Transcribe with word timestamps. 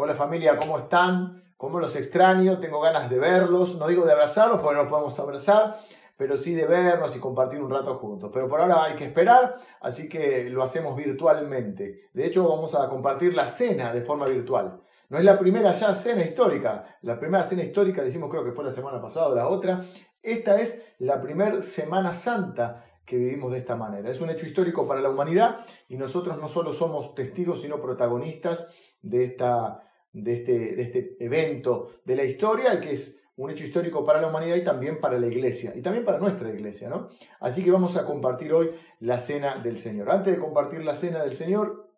Hola 0.00 0.14
familia, 0.14 0.56
¿cómo 0.56 0.78
están? 0.78 1.42
¿Cómo 1.56 1.80
los 1.80 1.96
extraño? 1.96 2.60
Tengo 2.60 2.80
ganas 2.80 3.10
de 3.10 3.18
verlos. 3.18 3.74
No 3.74 3.88
digo 3.88 4.06
de 4.06 4.12
abrazarlos 4.12 4.62
porque 4.62 4.80
no 4.80 4.88
podemos 4.88 5.18
abrazar, 5.18 5.80
pero 6.16 6.36
sí 6.36 6.54
de 6.54 6.66
vernos 6.66 7.16
y 7.16 7.18
compartir 7.18 7.60
un 7.60 7.68
rato 7.68 7.96
juntos. 7.96 8.30
Pero 8.32 8.46
por 8.46 8.60
ahora 8.60 8.84
hay 8.84 8.94
que 8.94 9.06
esperar, 9.06 9.56
así 9.80 10.08
que 10.08 10.50
lo 10.50 10.62
hacemos 10.62 10.94
virtualmente. 10.94 12.10
De 12.12 12.24
hecho, 12.24 12.48
vamos 12.48 12.76
a 12.76 12.88
compartir 12.88 13.34
la 13.34 13.48
cena 13.48 13.92
de 13.92 14.02
forma 14.02 14.26
virtual. 14.26 14.80
No 15.08 15.18
es 15.18 15.24
la 15.24 15.36
primera 15.36 15.72
ya 15.72 15.92
cena 15.92 16.22
histórica. 16.22 16.96
La 17.02 17.18
primera 17.18 17.42
cena 17.42 17.64
histórica, 17.64 18.00
decimos 18.00 18.30
creo 18.30 18.44
que 18.44 18.52
fue 18.52 18.62
la 18.62 18.70
semana 18.70 19.02
pasada 19.02 19.26
o 19.26 19.34
la 19.34 19.48
otra. 19.48 19.84
Esta 20.22 20.60
es 20.60 20.80
la 21.00 21.20
primera 21.20 21.60
Semana 21.60 22.14
Santa 22.14 22.84
que 23.04 23.16
vivimos 23.16 23.50
de 23.50 23.58
esta 23.58 23.74
manera. 23.74 24.08
Es 24.10 24.20
un 24.20 24.30
hecho 24.30 24.46
histórico 24.46 24.86
para 24.86 25.00
la 25.00 25.10
humanidad 25.10 25.66
y 25.88 25.96
nosotros 25.96 26.38
no 26.38 26.46
solo 26.46 26.72
somos 26.72 27.16
testigos, 27.16 27.62
sino 27.62 27.80
protagonistas 27.80 28.68
de 29.02 29.24
esta 29.24 29.87
de 30.12 30.34
este, 30.34 30.76
de 30.76 30.82
este 30.82 31.16
evento 31.20 31.90
de 32.04 32.16
la 32.16 32.24
historia 32.24 32.80
que 32.80 32.92
es 32.92 33.18
un 33.38 33.50
hecho 33.50 33.64
histórico 33.64 34.04
para 34.04 34.20
la 34.20 34.28
humanidad 34.28 34.56
y 34.56 34.64
también 34.64 35.00
para 35.00 35.18
la 35.18 35.28
iglesia, 35.28 35.72
y 35.74 35.80
también 35.80 36.04
para 36.04 36.18
nuestra 36.18 36.50
iglesia, 36.50 36.88
¿no? 36.88 37.08
Así 37.38 37.62
que 37.62 37.70
vamos 37.70 37.96
a 37.96 38.04
compartir 38.04 38.52
hoy 38.52 38.70
la 38.98 39.20
cena 39.20 39.58
del 39.58 39.78
Señor. 39.78 40.10
Antes 40.10 40.34
de 40.34 40.40
compartir 40.40 40.84
la 40.84 40.96
cena 40.96 41.22
del 41.22 41.34
Señor, 41.34 41.88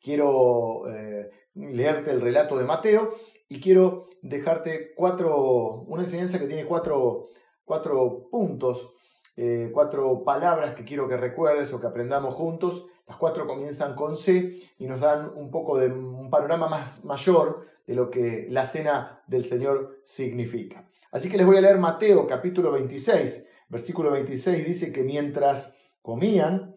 quiero 0.00 0.88
eh, 0.88 1.30
leerte 1.54 2.12
el 2.12 2.20
relato 2.20 2.56
de 2.56 2.64
Mateo 2.64 3.16
y 3.48 3.60
quiero 3.60 4.08
dejarte 4.22 4.94
cuatro, 4.94 5.82
una 5.88 6.02
enseñanza 6.02 6.38
que 6.38 6.46
tiene 6.46 6.64
cuatro, 6.64 7.30
cuatro 7.64 8.28
puntos, 8.30 8.94
eh, 9.36 9.70
cuatro 9.74 10.22
palabras 10.22 10.76
que 10.76 10.84
quiero 10.84 11.08
que 11.08 11.16
recuerdes 11.16 11.72
o 11.72 11.80
que 11.80 11.88
aprendamos 11.88 12.36
juntos 12.36 12.86
las 13.06 13.16
cuatro 13.18 13.46
comienzan 13.46 13.94
con 13.94 14.16
C 14.16 14.58
y 14.78 14.86
nos 14.86 15.00
dan 15.00 15.30
un 15.34 15.50
poco 15.50 15.78
de 15.78 15.88
un 15.88 16.28
panorama 16.28 16.68
más 16.68 17.04
mayor 17.04 17.66
de 17.86 17.94
lo 17.94 18.10
que 18.10 18.48
la 18.50 18.66
cena 18.66 19.22
del 19.28 19.44
Señor 19.44 20.00
significa. 20.04 20.88
Así 21.12 21.28
que 21.28 21.36
les 21.36 21.46
voy 21.46 21.56
a 21.56 21.60
leer 21.60 21.78
Mateo 21.78 22.26
capítulo 22.26 22.72
26, 22.72 23.46
versículo 23.68 24.10
26 24.10 24.66
dice 24.66 24.92
que 24.92 25.02
mientras 25.02 25.76
comían, 26.02 26.74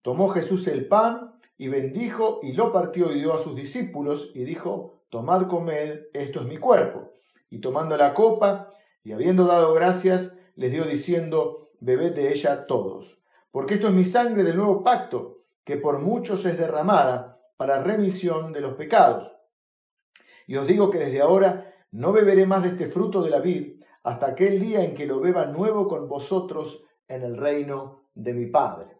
tomó 0.00 0.30
Jesús 0.30 0.66
el 0.68 0.88
pan 0.88 1.38
y 1.58 1.68
bendijo 1.68 2.40
y 2.42 2.52
lo 2.52 2.72
partió 2.72 3.12
y 3.12 3.20
dio 3.20 3.34
a 3.34 3.42
sus 3.42 3.54
discípulos 3.54 4.30
y 4.34 4.44
dijo, 4.44 5.02
tomad, 5.10 5.46
comed, 5.46 6.06
esto 6.14 6.40
es 6.40 6.46
mi 6.46 6.56
cuerpo. 6.56 7.12
Y 7.50 7.60
tomando 7.60 7.96
la 7.98 8.14
copa 8.14 8.72
y 9.04 9.12
habiendo 9.12 9.44
dado 9.44 9.74
gracias, 9.74 10.36
les 10.54 10.72
dio 10.72 10.84
diciendo, 10.84 11.70
bebed 11.80 12.14
de 12.14 12.32
ella 12.32 12.66
todos, 12.66 13.20
porque 13.50 13.74
esto 13.74 13.88
es 13.88 13.94
mi 13.94 14.04
sangre 14.04 14.42
del 14.42 14.56
nuevo 14.56 14.82
pacto 14.82 15.35
que 15.66 15.76
por 15.76 15.98
muchos 15.98 16.46
es 16.46 16.56
derramada 16.56 17.42
para 17.56 17.82
remisión 17.82 18.52
de 18.52 18.60
los 18.60 18.74
pecados. 18.74 19.36
Y 20.46 20.56
os 20.56 20.66
digo 20.66 20.90
que 20.90 20.98
desde 20.98 21.20
ahora 21.20 21.74
no 21.90 22.12
beberé 22.12 22.46
más 22.46 22.62
de 22.62 22.68
este 22.70 22.86
fruto 22.86 23.20
de 23.20 23.30
la 23.30 23.40
vid 23.40 23.82
hasta 24.04 24.28
aquel 24.28 24.60
día 24.60 24.84
en 24.84 24.94
que 24.94 25.06
lo 25.06 25.20
beba 25.20 25.46
nuevo 25.46 25.88
con 25.88 26.08
vosotros 26.08 26.84
en 27.08 27.22
el 27.22 27.36
reino 27.36 28.04
de 28.14 28.32
mi 28.32 28.46
Padre. 28.46 28.96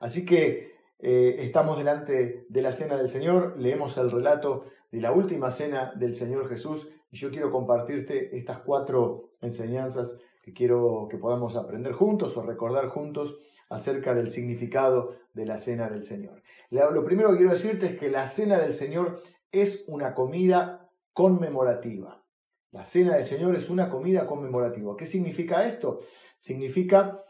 Así 0.00 0.26
que 0.26 0.74
eh, 0.98 1.36
estamos 1.38 1.78
delante 1.78 2.44
de 2.46 2.62
la 2.62 2.72
cena 2.72 2.98
del 2.98 3.08
Señor, 3.08 3.58
leemos 3.58 3.96
el 3.96 4.10
relato 4.10 4.64
de 4.90 5.00
la 5.00 5.12
última 5.12 5.50
cena 5.50 5.94
del 5.96 6.14
Señor 6.14 6.46
Jesús 6.46 6.90
y 7.10 7.16
yo 7.16 7.30
quiero 7.30 7.50
compartirte 7.50 8.36
estas 8.36 8.58
cuatro 8.58 9.30
enseñanzas 9.40 10.18
que 10.42 10.52
quiero 10.52 11.08
que 11.10 11.16
podamos 11.16 11.56
aprender 11.56 11.92
juntos 11.94 12.36
o 12.36 12.42
recordar 12.42 12.88
juntos 12.88 13.38
acerca 13.70 14.14
del 14.14 14.30
significado 14.30 15.21
de 15.32 15.46
la 15.46 15.58
cena 15.58 15.88
del 15.88 16.04
Señor. 16.04 16.42
Lo 16.70 17.04
primero 17.04 17.30
que 17.30 17.38
quiero 17.38 17.52
decirte 17.52 17.86
es 17.86 17.98
que 17.98 18.10
la 18.10 18.26
cena 18.26 18.58
del 18.58 18.72
Señor 18.72 19.22
es 19.50 19.84
una 19.86 20.14
comida 20.14 20.90
conmemorativa. 21.12 22.24
La 22.70 22.86
cena 22.86 23.16
del 23.16 23.26
Señor 23.26 23.54
es 23.54 23.68
una 23.68 23.90
comida 23.90 24.26
conmemorativa. 24.26 24.96
¿Qué 24.96 25.06
significa 25.06 25.66
esto? 25.66 26.00
Significa 26.38 27.22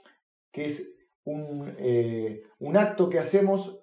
que 0.52 0.66
es 0.66 0.94
un, 1.24 1.74
eh, 1.78 2.42
acto 2.74 3.08
que 3.08 3.18
hacemos 3.18 3.80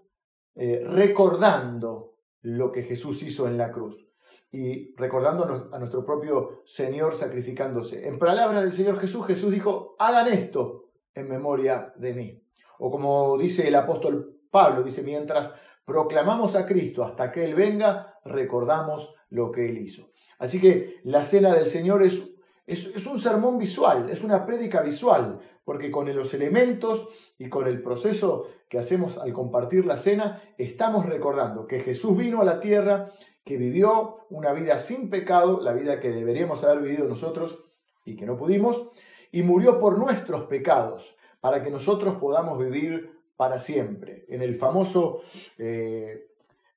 eh, 0.55 0.83
recordando 0.85 2.15
lo 2.41 2.71
que 2.71 2.83
Jesús 2.83 3.21
hizo 3.23 3.47
en 3.47 3.57
la 3.57 3.71
cruz 3.71 4.07
y 4.51 4.95
recordando 4.95 5.69
a 5.71 5.77
nuestro 5.77 6.05
propio 6.05 6.63
Señor 6.65 7.15
sacrificándose. 7.15 8.07
En 8.07 8.17
palabras 8.17 8.63
del 8.63 8.73
Señor 8.73 8.99
Jesús, 8.99 9.25
Jesús 9.27 9.51
dijo, 9.51 9.95
hagan 9.99 10.27
esto 10.27 10.89
en 11.13 11.29
memoria 11.29 11.93
de 11.97 12.13
mí. 12.13 12.43
O 12.79 12.89
como 12.89 13.37
dice 13.37 13.67
el 13.67 13.75
apóstol 13.75 14.39
Pablo, 14.49 14.83
dice, 14.83 15.03
mientras 15.03 15.53
proclamamos 15.85 16.55
a 16.55 16.65
Cristo 16.65 17.03
hasta 17.03 17.31
que 17.31 17.43
Él 17.43 17.53
venga, 17.53 18.19
recordamos 18.25 19.15
lo 19.29 19.51
que 19.51 19.67
Él 19.69 19.77
hizo. 19.77 20.09
Así 20.39 20.59
que 20.59 20.99
la 21.03 21.23
cena 21.23 21.53
del 21.53 21.67
Señor 21.67 22.03
es, 22.03 22.29
es, 22.65 23.05
un 23.05 23.19
sermón 23.19 23.57
visual, 23.57 24.09
es 24.09 24.23
una 24.23 24.45
prédica 24.45 24.81
visual, 24.81 25.39
porque 25.65 25.91
con 25.91 26.13
los 26.15 26.33
elementos 26.33 27.09
y 27.37 27.49
con 27.49 27.67
el 27.67 27.81
proceso 27.81 28.47
que 28.69 28.79
hacemos 28.79 29.17
al 29.17 29.33
compartir 29.33 29.85
la 29.85 29.97
cena, 29.97 30.41
estamos 30.57 31.05
recordando 31.05 31.67
que 31.67 31.81
Jesús 31.81 32.15
vino 32.15 32.41
a 32.41 32.45
la 32.45 32.59
tierra, 32.59 33.11
que 33.43 33.57
vivió 33.57 34.25
una 34.29 34.53
vida 34.53 34.77
sin 34.77 35.09
pecado, 35.09 35.59
la 35.61 35.73
vida 35.73 35.99
que 35.99 36.11
deberíamos 36.11 36.63
haber 36.63 36.81
vivido 36.81 37.07
nosotros 37.07 37.65
y 38.05 38.15
que 38.15 38.25
no 38.25 38.37
pudimos, 38.37 38.89
y 39.31 39.43
murió 39.43 39.79
por 39.79 39.97
nuestros 39.97 40.43
pecados 40.43 41.17
para 41.39 41.63
que 41.63 41.71
nosotros 41.71 42.15
podamos 42.15 42.59
vivir 42.59 43.11
para 43.35 43.59
siempre, 43.59 44.25
en 44.27 44.41
el 44.41 44.55
famoso 44.55 45.21
eh, 45.57 46.27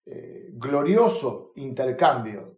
eh, 0.07 0.51
glorioso 0.53 1.53
intercambio 1.57 2.57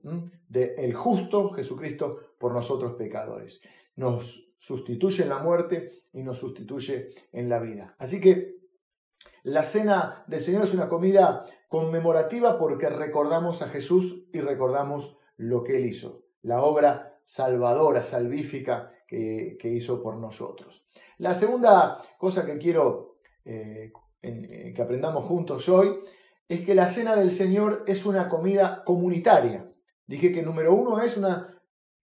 de 0.48 0.74
el 0.76 0.94
justo 0.94 1.50
Jesucristo 1.50 2.20
por 2.38 2.52
nosotros 2.52 2.94
pecadores. 2.94 3.60
Nos 3.96 4.50
sustituye 4.58 5.22
en 5.22 5.28
la 5.30 5.38
muerte 5.38 6.04
y 6.12 6.22
nos 6.22 6.38
sustituye 6.38 7.14
en 7.32 7.48
la 7.48 7.60
vida. 7.60 7.94
Así 7.98 8.20
que 8.20 8.56
la 9.42 9.62
cena 9.62 10.24
del 10.26 10.40
Señor 10.40 10.64
es 10.64 10.74
una 10.74 10.88
comida 10.88 11.44
conmemorativa 11.68 12.58
porque 12.58 12.88
recordamos 12.88 13.62
a 13.62 13.68
Jesús 13.68 14.26
y 14.32 14.40
recordamos 14.40 15.16
lo 15.36 15.64
que 15.64 15.76
Él 15.76 15.86
hizo, 15.86 16.24
la 16.42 16.62
obra 16.62 17.18
salvadora, 17.24 18.04
salvífica 18.04 18.92
que, 19.58 19.68
hizo 19.68 20.02
por 20.02 20.16
nosotros. 20.16 20.86
La 21.18 21.34
segunda 21.34 22.02
cosa 22.18 22.44
que 22.44 22.58
quiero 22.58 23.16
eh, 23.44 23.92
eh, 24.22 24.72
que 24.74 24.82
aprendamos 24.82 25.24
juntos 25.24 25.68
hoy 25.68 26.00
es 26.48 26.62
que 26.62 26.74
la 26.74 26.88
cena 26.88 27.14
del 27.16 27.30
Señor 27.30 27.84
es 27.86 28.06
una 28.06 28.28
comida 28.28 28.82
comunitaria. 28.84 29.70
Dije 30.06 30.32
que 30.32 30.42
número 30.42 30.74
uno 30.74 31.00
es 31.02 31.16
una 31.16 31.62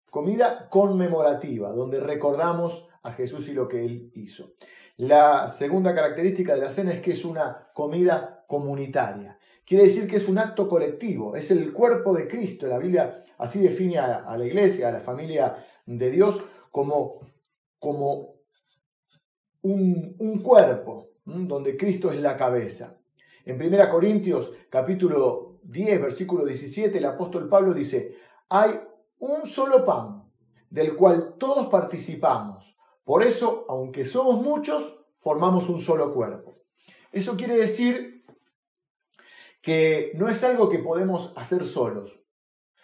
comida 0.10 0.70
conmemorativa, 0.70 1.72
donde 1.72 2.00
recordamos 2.00 2.88
a 3.04 3.12
Jesús 3.14 3.48
y 3.50 3.54
lo 3.54 3.68
que 3.68 3.86
Él 3.86 4.12
hizo. 4.16 4.54
La 4.98 5.48
segunda 5.48 5.96
característica 5.96 6.56
de 6.56 6.62
la 6.62 6.70
cena 6.70 6.92
es 6.92 7.02
que 7.02 7.12
es 7.12 7.24
una 7.24 7.70
comida 7.74 8.44
comunitaria. 8.48 9.38
Quiere 9.66 9.84
decir 9.86 10.10
que 10.10 10.18
es 10.18 10.28
un 10.28 10.40
acto 10.40 10.68
colectivo, 10.68 11.36
es 11.36 11.52
el 11.52 11.72
cuerpo 11.72 12.14
de 12.14 12.28
Cristo. 12.28 12.68
La 12.68 12.80
Biblia 12.80 13.24
así 13.38 13.60
define 13.60 14.00
a, 14.00 14.36
la 14.36 14.46
iglesia, 14.46 14.90
a 14.90 14.92
la 14.92 15.00
familia 15.00 15.64
de 15.86 16.10
Dios, 16.10 16.44
como, 16.72 17.22
como 17.80 18.36
un, 19.62 20.42
cuerpo 20.42 21.10
donde 21.26 21.78
Cristo 21.78 22.12
es 22.12 22.20
la 22.20 22.38
cabeza. 22.38 22.98
En 23.46 23.62
1 23.62 23.90
Corintios 23.90 24.52
capítulo 24.70 25.60
10, 25.64 26.02
versículo 26.02 26.46
17, 26.46 26.98
el 26.98 27.06
apóstol 27.06 27.48
Pablo 27.50 27.74
dice, 27.74 28.16
hay 28.50 28.80
un 29.20 29.46
solo 29.46 29.84
pan 29.86 30.24
del 30.70 30.96
cual 30.96 31.36
todos 31.38 31.68
participamos. 31.68 32.78
Por 33.04 33.24
eso, 33.24 33.66
aunque 33.70 34.06
somos 34.06 34.42
muchos, 34.42 35.00
formamos 35.20 35.70
un 35.70 35.80
solo 35.80 36.14
cuerpo. 36.14 36.60
Eso 37.12 37.36
quiere 37.36 37.58
decir 37.58 38.24
que 39.62 40.12
no 40.16 40.30
es 40.30 40.44
algo 40.44 40.70
que 40.70 40.80
podemos 40.80 41.34
hacer 41.36 41.68
solos. 41.68 42.20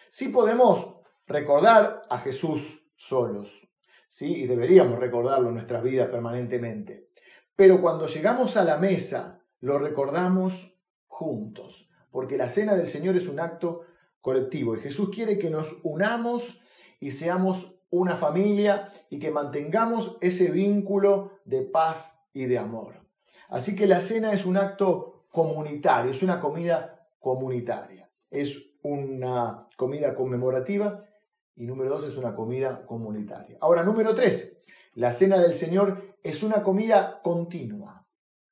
Sí 0.10 0.30
podemos 0.30 0.96
recordar 1.28 2.02
a 2.10 2.20
Jesús 2.20 2.86
solos, 2.96 3.68
¿sí? 4.16 4.34
y 4.34 4.48
deberíamos 4.48 4.98
recordarlo 4.98 5.50
en 5.50 5.56
nuestras 5.56 5.84
vidas 5.84 6.08
permanentemente. 6.08 7.10
Pero 7.54 7.82
cuando 7.82 8.08
llegamos 8.08 8.56
a 8.56 8.64
la 8.64 8.78
mesa, 8.78 9.42
lo 9.60 9.78
recordamos 9.78 10.78
juntos, 11.08 11.90
porque 12.12 12.38
la 12.38 12.48
cena 12.48 12.76
del 12.76 12.88
Señor 12.88 13.18
es 13.18 13.28
un 13.28 13.42
acto 13.42 13.82
colectivo 14.22 14.76
y 14.76 14.80
Jesús 14.80 15.10
quiere 15.14 15.38
que 15.38 15.50
nos 15.50 15.80
unamos 15.84 16.62
y 17.02 17.12
seamos 17.12 17.76
una 17.90 18.16
familia 18.16 18.94
y 19.10 19.20
que 19.20 19.32
mantengamos 19.32 20.18
ese 20.22 20.50
vínculo 20.50 21.40
de 21.44 21.64
paz 21.64 22.18
y 22.34 22.46
de 22.46 22.58
amor. 22.58 23.02
Así 23.50 23.76
que 23.76 23.86
la 23.86 24.00
cena 24.00 24.32
es 24.32 24.46
un 24.46 24.56
acto 24.56 25.26
comunitario, 25.30 26.12
es 26.12 26.24
una 26.24 26.40
comida 26.40 27.10
comunitaria, 27.20 28.10
es 28.32 28.72
una 28.82 29.68
comida 29.76 30.16
conmemorativa 30.16 31.06
y 31.56 31.66
número 31.66 31.92
dos 31.92 32.06
es 32.06 32.18
una 32.18 32.36
comida 32.36 32.86
comunitaria. 32.86 33.58
Ahora, 33.62 33.84
número 33.84 34.14
tres, 34.14 34.58
la 34.94 35.14
cena 35.14 35.40
del 35.40 35.54
Señor 35.54 36.16
es 36.24 36.44
una 36.44 36.64
comida 36.64 37.22
continua. 37.24 38.06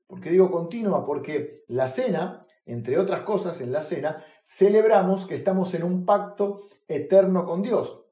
¿Por 0.07 0.19
qué 0.19 0.29
digo 0.29 0.51
continua? 0.51 1.05
Porque 1.05 1.63
la 1.67 1.87
cena 1.87 2.43
entre 2.65 2.97
otras 2.97 3.23
cosas, 3.23 3.59
en 3.61 3.71
la 3.71 3.81
cena, 3.81 4.23
celebramos 4.43 5.25
que 5.27 5.35
estamos 5.35 5.73
en 5.73 5.83
un 5.83 6.05
pacto 6.05 6.69
eterno 6.87 7.45
con 7.45 7.61
Dios. 7.61 8.05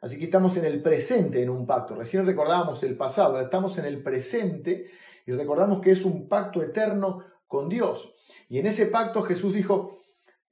Así 0.00 0.18
que 0.18 0.26
estamos 0.26 0.56
en 0.56 0.66
el 0.66 0.82
presente 0.82 1.42
en 1.42 1.50
un 1.50 1.66
pacto. 1.66 1.94
Recién 1.94 2.26
recordábamos 2.26 2.82
el 2.82 2.96
pasado, 2.96 3.40
estamos 3.40 3.78
en 3.78 3.86
el 3.86 4.02
presente 4.02 4.90
y 5.26 5.32
recordamos 5.32 5.80
que 5.80 5.92
es 5.92 6.04
un 6.04 6.28
pacto 6.28 6.62
eterno 6.62 7.24
con 7.48 7.68
Dios. 7.68 8.14
Y 8.48 8.58
en 8.58 8.66
ese 8.66 8.86
pacto 8.86 9.22
Jesús 9.22 9.54
dijo, 9.54 10.02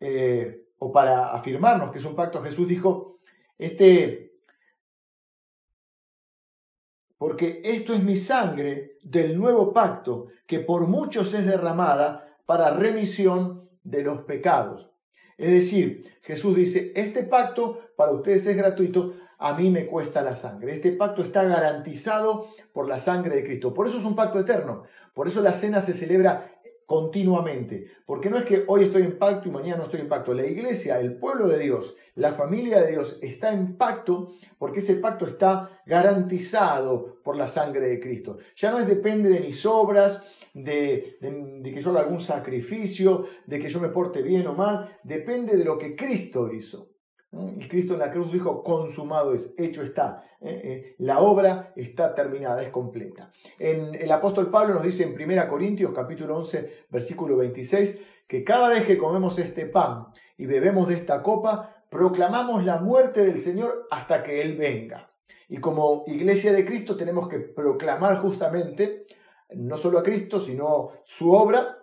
eh, 0.00 0.70
o 0.84 0.90
para 0.90 1.32
afirmarnos 1.32 1.92
que 1.92 1.98
es 1.98 2.04
un 2.04 2.16
pacto, 2.16 2.42
Jesús 2.42 2.66
dijo, 2.66 3.20
este, 3.56 4.32
porque 7.16 7.60
esto 7.62 7.94
es 7.94 8.02
mi 8.02 8.16
sangre 8.16 8.96
del 9.04 9.38
nuevo 9.38 9.72
pacto, 9.72 10.26
que 10.44 10.58
por 10.58 10.88
muchos 10.88 11.34
es 11.34 11.46
derramada 11.46 12.36
para 12.46 12.70
remisión 12.70 13.70
de 13.84 14.02
los 14.02 14.22
pecados. 14.22 14.90
Es 15.38 15.52
decir, 15.52 16.18
Jesús 16.22 16.56
dice, 16.56 16.92
este 16.96 17.22
pacto 17.22 17.92
para 17.96 18.10
ustedes 18.10 18.44
es 18.48 18.56
gratuito, 18.56 19.14
a 19.38 19.54
mí 19.54 19.70
me 19.70 19.86
cuesta 19.86 20.20
la 20.20 20.34
sangre. 20.34 20.72
Este 20.72 20.90
pacto 20.90 21.22
está 21.22 21.44
garantizado 21.44 22.48
por 22.72 22.88
la 22.88 22.98
sangre 22.98 23.36
de 23.36 23.44
Cristo. 23.44 23.72
Por 23.72 23.86
eso 23.86 23.98
es 23.98 24.04
un 24.04 24.16
pacto 24.16 24.40
eterno. 24.40 24.82
Por 25.14 25.28
eso 25.28 25.42
la 25.42 25.52
cena 25.52 25.80
se 25.80 25.94
celebra 25.94 26.60
continuamente. 26.86 27.90
Porque 28.06 28.30
no 28.30 28.38
es 28.38 28.44
que 28.44 28.64
hoy 28.66 28.84
estoy 28.84 29.02
en 29.02 29.18
pacto 29.18 29.48
y 29.48 29.52
mañana 29.52 29.78
no 29.78 29.84
estoy 29.84 30.00
en 30.00 30.08
pacto. 30.08 30.34
La 30.34 30.46
iglesia, 30.46 31.00
el 31.00 31.16
pueblo 31.16 31.48
de 31.48 31.58
Dios, 31.58 31.96
la 32.14 32.32
familia 32.32 32.80
de 32.82 32.90
Dios 32.90 33.18
está 33.22 33.52
en 33.52 33.76
pacto 33.76 34.34
porque 34.58 34.80
ese 34.80 34.96
pacto 34.96 35.26
está 35.26 35.80
garantizado 35.86 37.20
por 37.22 37.36
la 37.36 37.48
sangre 37.48 37.88
de 37.88 38.00
Cristo. 38.00 38.38
Ya 38.56 38.70
no 38.70 38.78
es 38.78 38.86
depende 38.86 39.28
de 39.28 39.40
mis 39.40 39.64
obras, 39.64 40.22
de, 40.54 41.16
de, 41.20 41.72
que 41.72 41.80
yo 41.80 41.90
haga 41.90 42.00
algún 42.00 42.20
sacrificio, 42.20 43.26
de 43.46 43.58
que 43.58 43.68
yo 43.68 43.80
me 43.80 43.88
porte 43.88 44.22
bien 44.22 44.46
o 44.46 44.54
mal, 44.54 44.98
depende 45.02 45.56
de 45.56 45.64
lo 45.64 45.78
que 45.78 45.96
Cristo 45.96 46.52
hizo. 46.52 46.91
Y 47.32 47.66
Cristo 47.66 47.94
en 47.94 48.00
la 48.00 48.10
cruz 48.10 48.30
dijo, 48.30 48.62
consumado 48.62 49.32
es, 49.32 49.54
hecho 49.56 49.82
está. 49.82 50.22
¿eh? 50.40 50.60
Eh, 50.64 50.94
la 50.98 51.20
obra 51.20 51.72
está 51.76 52.14
terminada, 52.14 52.62
es 52.62 52.68
completa. 52.68 53.32
En, 53.58 53.94
el 53.94 54.10
apóstol 54.12 54.50
Pablo 54.50 54.74
nos 54.74 54.82
dice 54.82 55.04
en 55.04 55.14
1 55.14 55.48
Corintios 55.48 55.92
capítulo 55.94 56.36
11, 56.36 56.86
versículo 56.90 57.38
26, 57.38 57.98
que 58.28 58.44
cada 58.44 58.68
vez 58.68 58.84
que 58.84 58.98
comemos 58.98 59.38
este 59.38 59.64
pan 59.64 60.08
y 60.36 60.44
bebemos 60.44 60.88
de 60.88 60.94
esta 60.94 61.22
copa, 61.22 61.84
proclamamos 61.88 62.64
la 62.64 62.78
muerte 62.78 63.24
del 63.24 63.38
Señor 63.38 63.86
hasta 63.90 64.22
que 64.22 64.42
Él 64.42 64.56
venga. 64.58 65.10
Y 65.48 65.56
como 65.56 66.04
iglesia 66.06 66.52
de 66.52 66.66
Cristo 66.66 66.96
tenemos 66.96 67.28
que 67.28 67.38
proclamar 67.38 68.18
justamente 68.18 69.06
no 69.54 69.78
solo 69.78 69.98
a 69.98 70.02
Cristo, 70.02 70.38
sino 70.38 70.90
su 71.04 71.32
obra 71.32 71.78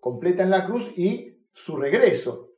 completa 0.00 0.42
en 0.42 0.50
la 0.50 0.66
cruz 0.66 0.96
y 0.98 1.46
su 1.52 1.76
regreso. 1.76 2.51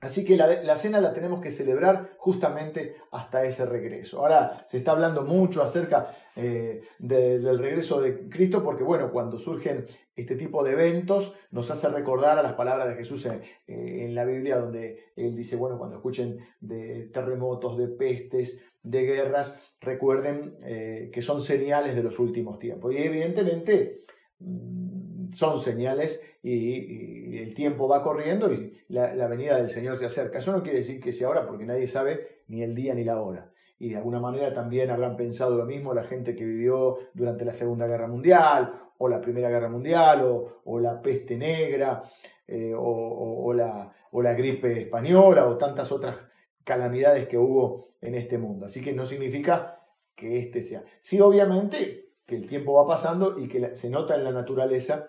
Así 0.00 0.24
que 0.24 0.36
la, 0.36 0.76
cena 0.76 0.98
la 1.00 1.12
tenemos 1.12 1.42
que 1.42 1.50
celebrar 1.50 2.14
justamente 2.16 2.96
hasta 3.10 3.44
ese 3.44 3.66
regreso. 3.66 4.20
Ahora 4.20 4.64
se 4.66 4.78
está 4.78 4.92
hablando 4.92 5.22
mucho 5.22 5.62
acerca 5.62 6.10
eh, 6.34 6.80
del 6.98 7.58
regreso 7.58 8.00
de 8.00 8.28
Cristo 8.30 8.64
porque, 8.64 8.82
bueno, 8.82 9.12
cuando 9.12 9.38
surgen 9.38 9.84
este 10.16 10.36
tipo 10.36 10.64
de 10.64 10.72
eventos 10.72 11.34
nos 11.50 11.70
hace 11.70 11.88
recordar 11.88 12.38
a 12.38 12.42
las 12.42 12.54
palabras 12.54 12.88
de 12.88 12.94
Jesús 12.94 13.26
en, 13.26 13.42
eh, 13.66 14.08
la 14.10 14.24
Biblia 14.24 14.58
donde 14.58 15.12
él 15.16 15.36
dice, 15.36 15.56
bueno, 15.56 15.76
cuando 15.76 15.96
escuchen 15.96 16.38
de 16.60 17.10
terremotos, 17.12 17.76
de 17.76 17.88
pestes, 17.88 18.58
de 18.82 19.02
guerras, 19.02 19.60
recuerden 19.80 20.56
eh, 20.62 21.10
que 21.12 21.20
son 21.20 21.42
señales 21.42 21.94
de 21.94 22.02
los 22.02 22.18
últimos 22.18 22.58
tiempos. 22.58 22.94
Y 22.94 22.98
evidentemente 22.98 24.04
mm, 24.38 25.30
son 25.32 25.60
señales 25.60 26.22
y, 26.42 27.38
el 27.38 27.54
tiempo 27.54 27.88
va 27.88 28.02
corriendo 28.02 28.52
y 28.52 28.78
la, 28.88 29.26
venida 29.26 29.56
del 29.56 29.68
Señor 29.68 29.96
se 29.96 30.06
acerca. 30.06 30.38
Eso 30.38 30.52
no 30.52 30.62
quiere 30.62 30.78
decir 30.78 31.00
que 31.00 31.12
sea 31.12 31.28
ahora 31.28 31.46
porque 31.46 31.64
nadie 31.64 31.86
sabe 31.86 32.42
ni 32.48 32.62
el 32.62 32.74
día 32.74 32.94
ni 32.94 33.04
la 33.04 33.20
hora. 33.20 33.50
Y 33.78 33.90
de 33.90 33.96
alguna 33.96 34.20
manera 34.20 34.52
también 34.52 34.90
habrán 34.90 35.16
pensado 35.16 35.56
lo 35.56 35.64
mismo 35.64 35.94
la 35.94 36.04
gente 36.04 36.36
que 36.36 36.44
vivió 36.44 36.98
durante 37.14 37.44
la 37.44 37.54
Segunda 37.54 37.86
Guerra 37.86 38.08
Mundial 38.08 38.74
o 38.98 39.08
la 39.08 39.20
Primera 39.20 39.48
Guerra 39.48 39.70
Mundial 39.70 40.22
o, 40.64 40.80
la 40.80 41.00
peste 41.00 41.36
negra 41.36 42.02
eh, 42.46 42.74
o, 42.76 43.52
la, 43.54 43.90
o 44.10 44.20
la 44.20 44.34
gripe 44.34 44.82
española 44.82 45.46
o 45.46 45.56
tantas 45.56 45.90
otras 45.92 46.16
calamidades 46.62 47.26
que 47.26 47.38
hubo 47.38 47.94
en 48.02 48.14
este 48.14 48.36
mundo. 48.36 48.66
Así 48.66 48.82
que 48.82 48.92
no 48.92 49.06
significa 49.06 49.80
que 50.14 50.38
este 50.38 50.62
sea. 50.62 50.84
Sí, 51.00 51.20
obviamente 51.20 52.10
que 52.26 52.36
el 52.36 52.46
tiempo 52.46 52.74
va 52.74 52.86
pasando 52.86 53.38
y 53.38 53.48
que 53.48 53.74
se 53.74 53.88
nota 53.88 54.14
en 54.14 54.24
la 54.24 54.30
naturaleza 54.30 55.08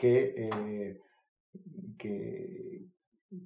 que, 0.00 0.34
eh, 0.34 0.98
que, 1.98 2.86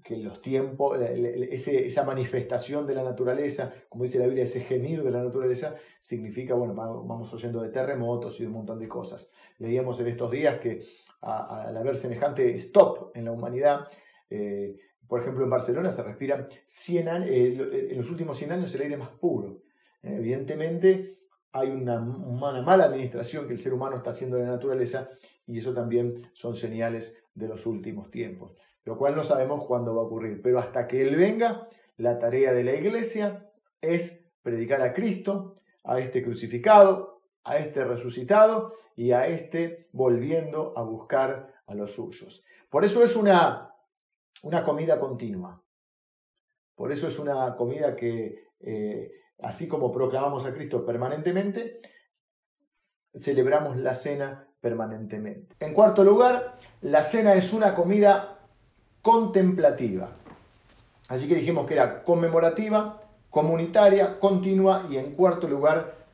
que, 0.04 0.16
los 0.18 0.40
tiempos, 0.40 0.96
esa 1.00 2.04
manifestación 2.04 2.86
de 2.86 2.94
la 2.94 3.02
naturaleza, 3.02 3.74
como 3.88 4.04
dice 4.04 4.20
la 4.20 4.26
Biblia, 4.26 4.44
ese 4.44 4.60
gemir 4.60 5.02
de 5.02 5.10
la 5.10 5.24
naturaleza, 5.24 5.74
significa, 5.98 6.54
bueno, 6.54 6.72
vamos 6.72 7.34
oyendo 7.34 7.60
de 7.60 7.70
terremotos 7.70 8.38
y 8.38 8.44
de 8.44 8.46
un 8.46 8.54
montón 8.54 8.78
de 8.78 8.86
cosas. 8.86 9.28
Leíamos 9.58 9.98
en 9.98 10.06
estos 10.06 10.30
días 10.30 10.60
que 10.60 10.84
al 11.22 11.76
haber 11.76 11.96
semejante 11.96 12.54
stop 12.54 13.10
en 13.16 13.24
la 13.24 13.32
humanidad, 13.32 13.88
eh, 14.30 14.76
por 15.08 15.20
ejemplo, 15.20 15.42
en 15.42 15.50
Barcelona 15.50 15.90
se 15.90 16.04
respira 16.04 16.46
100 16.66 17.08
años, 17.08 17.30
eh, 17.30 17.88
en 17.90 17.98
los 17.98 18.08
últimos 18.10 18.38
100 18.38 18.52
años 18.52 18.72
el 18.76 18.82
aire 18.82 18.96
más 18.96 19.10
puro. 19.10 19.62
evidentemente 20.02 21.23
hay 21.54 21.70
una, 21.70 22.00
mala 22.00 22.84
administración 22.84 23.46
que 23.46 23.54
el 23.54 23.58
ser 23.58 23.72
humano 23.72 23.96
está 23.96 24.10
haciendo 24.10 24.36
de 24.36 24.44
la 24.44 24.52
naturaleza 24.52 25.08
y 25.46 25.58
eso 25.58 25.72
también 25.72 26.30
son 26.34 26.56
señales 26.56 27.16
de 27.34 27.48
los 27.48 27.64
últimos 27.66 28.10
tiempos, 28.10 28.52
lo 28.84 28.98
cual 28.98 29.16
no 29.16 29.22
sabemos 29.22 29.64
cuándo 29.64 29.94
va 29.94 30.02
a 30.02 30.04
ocurrir, 30.04 30.42
pero 30.42 30.58
hasta 30.58 30.86
que 30.86 31.02
Él 31.02 31.16
venga, 31.16 31.68
la 31.96 32.18
tarea 32.18 32.52
de 32.52 32.64
la 32.64 32.74
iglesia 32.74 33.50
es 33.80 34.26
predicar 34.42 34.82
a 34.82 34.92
Cristo, 34.92 35.56
a 35.84 35.98
este 35.98 36.22
crucificado, 36.22 37.22
a 37.44 37.58
este 37.58 37.84
resucitado 37.84 38.74
y 38.96 39.12
a 39.12 39.26
este 39.28 39.88
volviendo 39.92 40.72
a 40.76 40.82
buscar 40.82 41.54
a 41.66 41.74
los 41.74 41.94
suyos. 41.94 42.42
Por 42.68 42.84
eso 42.84 43.04
es 43.04 43.16
una 43.16 43.74
una 44.44 44.62
comida 44.62 45.00
continua. 45.00 45.62
Por 46.74 46.92
eso 46.92 47.08
es 47.08 47.18
una 47.18 47.56
comida 47.56 47.96
que, 47.96 48.50
eh, 48.60 49.10
así 49.42 49.68
como 49.68 49.92
proclamamos 49.92 50.44
a 50.44 50.54
Cristo 50.54 50.84
permanentemente, 50.84 51.80
celebramos 53.14 53.76
la 53.76 53.94
cena 53.94 54.48
permanentemente. 54.60 55.54
En 55.60 55.74
cuarto 55.74 56.02
lugar, 56.04 56.58
la 56.80 57.02
cena 57.02 57.34
es 57.34 57.52
una 57.52 57.74
comida 57.74 58.38
contemplativa. 59.02 60.10
Así 61.08 61.28
que 61.28 61.34
dijimos 61.34 61.66
que 61.66 61.74
era 61.74 62.02
conmemorativa, 62.02 63.00
comunitaria, 63.28 64.18
continua 64.18 64.86
y 64.90 64.96
en 64.96 65.14
cuarto 65.14 65.46
lugar, 65.46 66.04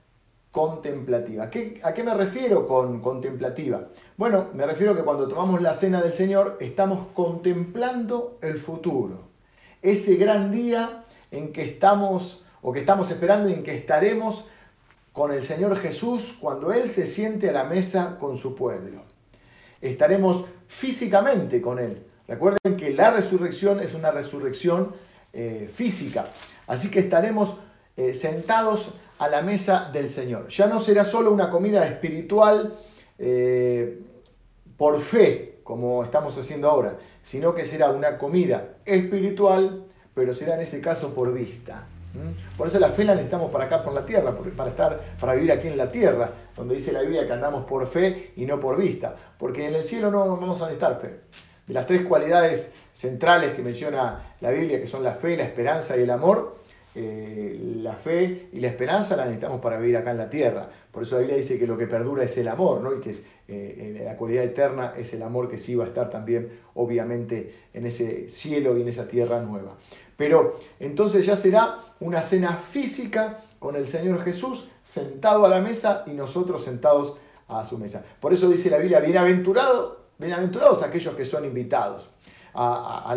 contemplativa. 0.50 1.44
¿A 1.44 1.50
qué 1.94 2.02
me 2.02 2.14
refiero 2.14 2.66
con 2.66 3.00
contemplativa? 3.00 3.86
Bueno, 4.16 4.48
me 4.52 4.66
refiero 4.66 4.96
que 4.96 5.04
cuando 5.04 5.28
tomamos 5.28 5.62
la 5.62 5.74
cena 5.74 6.02
del 6.02 6.12
Señor 6.12 6.56
estamos 6.60 7.06
contemplando 7.14 8.38
el 8.42 8.56
futuro. 8.56 9.28
Ese 9.80 10.16
gran 10.16 10.50
día 10.50 11.04
en 11.30 11.52
que 11.52 11.62
estamos 11.62 12.44
o 12.62 12.72
que 12.72 12.80
estamos 12.80 13.10
esperando 13.10 13.48
y 13.48 13.54
en 13.54 13.62
que 13.62 13.74
estaremos 13.74 14.48
con 15.12 15.32
el 15.32 15.42
Señor 15.42 15.76
Jesús 15.78 16.36
cuando 16.40 16.72
Él 16.72 16.88
se 16.88 17.06
siente 17.06 17.48
a 17.48 17.52
la 17.52 17.64
mesa 17.64 18.16
con 18.18 18.38
su 18.38 18.54
pueblo. 18.54 19.02
Estaremos 19.80 20.44
físicamente 20.68 21.60
con 21.60 21.78
Él. 21.78 22.02
Recuerden 22.28 22.76
que 22.76 22.90
la 22.90 23.10
resurrección 23.10 23.80
es 23.80 23.94
una 23.94 24.10
resurrección 24.10 24.94
eh, 25.32 25.70
física. 25.74 26.26
Así 26.66 26.90
que 26.90 27.00
estaremos 27.00 27.56
eh, 27.96 28.14
sentados 28.14 28.94
a 29.18 29.28
la 29.28 29.42
mesa 29.42 29.90
del 29.92 30.08
Señor. 30.08 30.48
Ya 30.48 30.66
no 30.66 30.80
será 30.80 31.04
solo 31.04 31.32
una 31.32 31.50
comida 31.50 31.86
espiritual 31.86 32.78
eh, 33.18 34.00
por 34.76 35.00
fe, 35.00 35.58
como 35.62 36.04
estamos 36.04 36.38
haciendo 36.38 36.70
ahora, 36.70 36.96
sino 37.22 37.54
que 37.54 37.66
será 37.66 37.90
una 37.90 38.16
comida 38.16 38.76
espiritual, 38.84 39.84
pero 40.14 40.34
será 40.34 40.54
en 40.54 40.62
ese 40.62 40.80
caso 40.80 41.14
por 41.14 41.34
vista. 41.34 41.86
Por 42.56 42.68
eso 42.68 42.78
la 42.78 42.90
fe 42.90 43.04
la 43.04 43.14
necesitamos 43.14 43.50
para 43.50 43.64
acá, 43.64 43.82
por 43.82 43.92
la 43.92 44.04
tierra, 44.04 44.36
para, 44.56 44.70
estar, 44.70 45.00
para 45.18 45.34
vivir 45.34 45.52
aquí 45.52 45.68
en 45.68 45.76
la 45.76 45.90
tierra, 45.90 46.30
donde 46.56 46.74
dice 46.74 46.92
la 46.92 47.02
Biblia 47.02 47.26
que 47.26 47.32
andamos 47.32 47.64
por 47.64 47.86
fe 47.86 48.32
y 48.36 48.44
no 48.46 48.58
por 48.58 48.76
vista, 48.76 49.14
porque 49.38 49.66
en 49.68 49.74
el 49.74 49.84
cielo 49.84 50.10
no 50.10 50.36
vamos 50.36 50.60
a 50.60 50.66
necesitar 50.66 51.00
fe. 51.00 51.20
De 51.66 51.74
las 51.74 51.86
tres 51.86 52.04
cualidades 52.04 52.72
centrales 52.92 53.54
que 53.54 53.62
menciona 53.62 54.34
la 54.40 54.50
Biblia, 54.50 54.80
que 54.80 54.86
son 54.86 55.04
la 55.04 55.12
fe, 55.12 55.36
la 55.36 55.44
esperanza 55.44 55.96
y 55.96 56.02
el 56.02 56.10
amor, 56.10 56.58
eh, 56.92 57.56
la 57.76 57.92
fe 57.92 58.48
y 58.52 58.58
la 58.58 58.66
esperanza 58.66 59.14
la 59.14 59.24
necesitamos 59.24 59.60
para 59.60 59.78
vivir 59.78 59.96
acá 59.96 60.10
en 60.10 60.18
la 60.18 60.28
tierra. 60.28 60.68
Por 60.90 61.04
eso 61.04 61.14
la 61.14 61.20
Biblia 61.20 61.36
dice 61.36 61.58
que 61.58 61.66
lo 61.66 61.78
que 61.78 61.86
perdura 61.86 62.24
es 62.24 62.36
el 62.38 62.48
amor, 62.48 62.80
¿no? 62.80 62.92
y 62.92 63.00
que 63.00 63.10
es, 63.10 63.24
eh, 63.46 64.02
la 64.04 64.16
cualidad 64.16 64.44
eterna 64.44 64.94
es 64.96 65.14
el 65.14 65.22
amor 65.22 65.48
que 65.48 65.58
sí 65.58 65.76
va 65.76 65.84
a 65.84 65.88
estar 65.88 66.10
también, 66.10 66.50
obviamente, 66.74 67.54
en 67.72 67.86
ese 67.86 68.28
cielo 68.28 68.76
y 68.76 68.82
en 68.82 68.88
esa 68.88 69.06
tierra 69.06 69.40
nueva. 69.40 69.76
Pero 70.20 70.60
entonces 70.78 71.24
ya 71.24 71.34
será 71.34 71.78
una 71.98 72.20
cena 72.20 72.58
física 72.58 73.40
con 73.58 73.74
el 73.74 73.86
Señor 73.86 74.22
Jesús 74.22 74.68
sentado 74.84 75.46
a 75.46 75.48
la 75.48 75.62
mesa 75.62 76.04
y 76.06 76.10
nosotros 76.10 76.62
sentados 76.62 77.16
a 77.48 77.64
su 77.64 77.78
mesa. 77.78 78.04
Por 78.20 78.34
eso 78.34 78.50
dice 78.50 78.68
la 78.68 78.76
Biblia, 78.76 79.00
bienaventurado, 79.00 79.98
Bienaventurados 80.18 80.82
aquellos 80.82 81.14
que 81.14 81.24
son 81.24 81.46
invitados 81.46 82.10
a, 82.52 83.14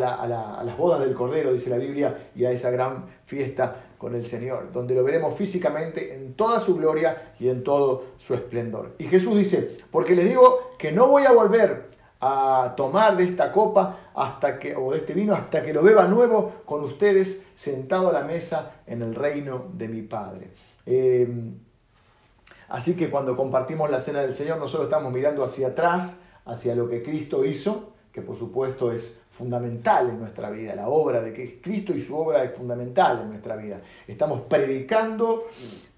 las 0.64 0.78
bodas 0.78 1.02
del 1.02 1.14
Cordero, 1.14 1.52
dice 1.52 1.70
la 1.70 1.76
Biblia, 1.76 2.30
y 2.34 2.46
a 2.46 2.52
esa 2.52 2.72
gran 2.72 3.08
fiesta 3.26 3.84
con 3.98 4.16
el 4.16 4.26
Señor, 4.26 4.72
donde 4.72 4.96
lo 4.96 5.04
veremos 5.04 5.36
físicamente 5.38 6.16
en 6.16 6.36
toda 6.36 6.62
su 6.62 6.78
gloria 6.78 7.34
y 7.38 7.50
en 7.50 7.66
todo 7.66 8.06
su 8.18 8.34
esplendor. 8.34 8.96
Y 8.98 9.04
Jesús 9.04 9.38
dice, 9.38 9.80
porque 9.92 10.16
les 10.16 10.30
digo 10.30 10.72
que 10.80 10.94
no 10.94 11.08
voy 11.08 11.26
a 11.26 11.34
volver 11.34 11.93
a 12.26 12.74
tomar 12.78 13.18
de 13.18 13.26
esta 13.26 13.52
copa 13.52 13.98
hasta 14.16 14.58
que, 14.58 14.74
o 14.76 14.92
de 14.92 15.00
este 15.00 15.14
vino 15.14 15.34
hasta 15.34 15.62
que 15.62 15.74
lo 15.74 15.84
beba 15.84 16.08
nuevo 16.08 16.54
con 16.64 16.82
ustedes 16.82 17.44
sentado 17.54 18.10
a 18.10 18.14
la 18.14 18.22
mesa 18.22 18.76
en 18.88 19.02
el 19.02 19.14
reino 19.14 19.66
de 19.74 19.90
mi 19.90 20.04
Padre. 20.04 20.52
Eh, 20.86 21.28
así 22.70 22.96
que 22.96 23.10
cuando 23.10 23.36
compartimos 23.36 23.90
la 23.90 24.00
cena 24.00 24.22
del 24.22 24.34
Señor, 24.34 24.58
nosotros 24.58 24.86
estamos 24.86 25.12
mirando 25.12 25.44
hacia 25.44 25.68
atrás, 25.68 26.22
hacia 26.46 26.76
lo 26.76 26.88
que 26.88 27.04
Cristo 27.04 27.44
hizo, 27.44 27.92
que 28.14 28.22
por 28.22 28.38
supuesto 28.38 28.94
es 28.94 29.20
fundamental 29.34 30.10
en 30.10 30.20
nuestra 30.20 30.52
vida. 30.52 30.76
La 30.76 30.88
obra 30.88 31.20
de 31.22 31.60
Cristo 31.60 31.94
y 31.94 32.02
su 32.02 32.16
obra 32.16 32.44
es 32.44 32.56
fundamental 32.56 33.22
en 33.24 33.30
nuestra 33.30 33.56
vida. 33.56 33.82
Estamos 34.08 34.42
predicando 34.42 35.48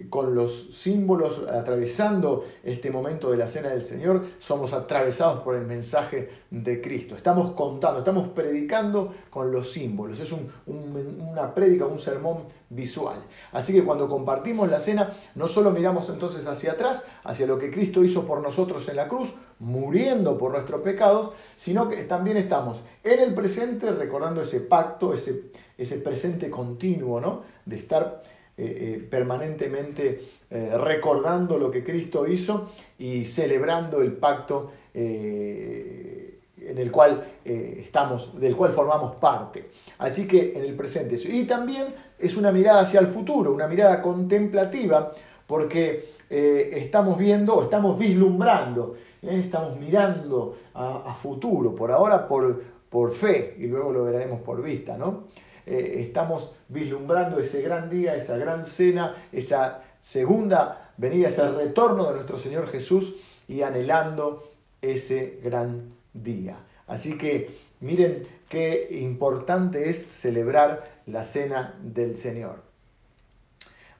con 0.10 0.34
los 0.34 0.74
símbolos, 0.78 1.46
atravesando 1.50 2.46
este 2.64 2.92
momento 2.92 3.32
de 3.32 3.38
la 3.38 3.50
cena 3.50 3.70
del 3.70 3.82
Señor, 3.82 4.26
somos 4.40 4.72
atravesados 4.72 5.42
por 5.42 5.56
el 5.56 5.66
mensaje 5.66 6.30
de 6.50 6.82
Cristo. 6.82 7.16
Estamos 7.16 7.52
contando, 7.52 8.00
estamos 8.00 8.30
predicando 8.30 9.14
con 9.30 9.52
los 9.52 9.70
símbolos. 9.72 10.20
Es 10.20 10.34
una 10.66 11.54
prédica, 11.54 11.86
un 11.86 12.00
sermón 12.00 12.46
visual. 12.70 13.24
Así 13.52 13.74
que 13.74 13.84
cuando 13.84 14.08
compartimos 14.08 14.70
la 14.70 14.80
cena, 14.80 15.14
no 15.36 15.48
solo 15.48 15.72
miramos 15.72 16.10
entonces 16.10 16.48
hacia 16.48 16.74
atrás, 16.74 17.04
hacia 17.24 17.48
lo 17.48 17.60
que 17.60 17.70
Cristo 17.70 18.04
hizo 18.04 18.26
por 18.26 18.42
nosotros 18.42 18.88
en 18.88 18.96
la 18.96 19.08
cruz, 19.08 19.34
muriendo 19.60 20.38
por 20.38 20.52
nuestros 20.52 20.82
pecados, 20.82 21.32
sino 21.56 21.88
que 21.88 22.04
también 22.04 22.38
estamos 22.38 22.82
en 23.06 23.20
el 23.20 23.34
presente 23.34 23.92
recordando 23.92 24.42
ese 24.42 24.62
pacto, 24.62 25.14
ese, 25.14 25.52
ese 25.78 25.98
presente 25.98 26.50
continuo, 26.50 27.22
¿no? 27.22 27.44
De 27.64 27.78
estar 27.78 28.24
eh, 28.58 28.64
eh, 28.98 29.08
permanentemente 29.10 30.28
eh, 30.50 30.72
recordando 30.76 31.60
lo 31.60 31.70
que 31.70 31.84
Cristo 31.84 32.28
hizo 32.28 32.72
y 32.98 33.26
celebrando 33.26 34.02
el 34.02 34.14
pacto 34.14 34.72
en 34.94 36.78
el 36.78 36.90
cual 36.90 37.22
estamos, 37.44 38.40
del 38.40 38.56
cual 38.56 38.72
formamos 38.72 39.18
parte. 39.18 39.72
Así 39.98 40.26
que 40.26 40.54
en 40.56 40.62
el 40.62 40.74
presente. 40.74 41.18
Y 41.28 41.44
también 41.44 41.88
es 42.18 42.38
una 42.38 42.50
mirada 42.54 42.80
hacia 42.80 43.02
el 43.02 43.08
futuro, 43.08 43.52
una 43.52 43.68
mirada 43.68 44.02
contemplativa, 44.02 45.12
porque 45.46 46.12
estamos 46.30 47.18
viendo, 47.18 47.62
estamos 47.62 48.00
vislumbrando 48.00 48.96
estamos 49.22 49.80
mirando 49.80 50.58
a, 50.74 51.14
futuro, 51.16 51.76
por 51.76 51.92
ahora 51.92 52.28
por, 52.28 52.62
por 52.96 53.14
fe 53.14 53.58
y 53.60 53.68
luego 53.68 53.92
lo 53.92 54.06
veremos 54.06 54.40
por 54.40 54.64
vista, 54.64 54.98
¿no? 54.98 55.26
Eh, 55.66 55.96
estamos 56.08 56.54
vislumbrando 56.70 57.42
ese 57.42 57.62
gran 57.62 57.90
día, 57.90 58.16
esa 58.16 58.38
gran 58.38 58.64
cena, 58.64 59.28
esa 59.34 59.82
segunda 60.00 60.94
venida, 60.96 61.28
ese 61.28 61.46
retorno 61.52 62.08
de 62.08 62.14
nuestro 62.14 62.40
Señor 62.40 62.70
Jesús 62.70 63.18
y 63.50 63.64
anhelando 63.64 64.50
ese 64.82 65.42
gran 65.44 65.92
día. 66.14 66.56
Así 66.88 67.18
que 67.18 67.50
miren 67.82 68.22
qué 68.48 68.88
importante 69.02 69.90
es 69.90 70.08
celebrar 70.08 71.02
la 71.06 71.26
cena 71.26 71.78
del 71.84 72.16
Señor. 72.16 72.62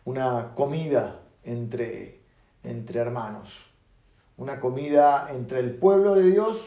Una 0.06 0.54
comida 0.56 1.20
entre, 1.44 2.22
entre 2.64 3.02
hermanos 3.02 3.76
una 4.38 4.60
comida 4.60 5.30
entre 5.34 5.60
el 5.60 5.76
pueblo 5.76 6.16
de 6.16 6.30
Dios 6.30 6.58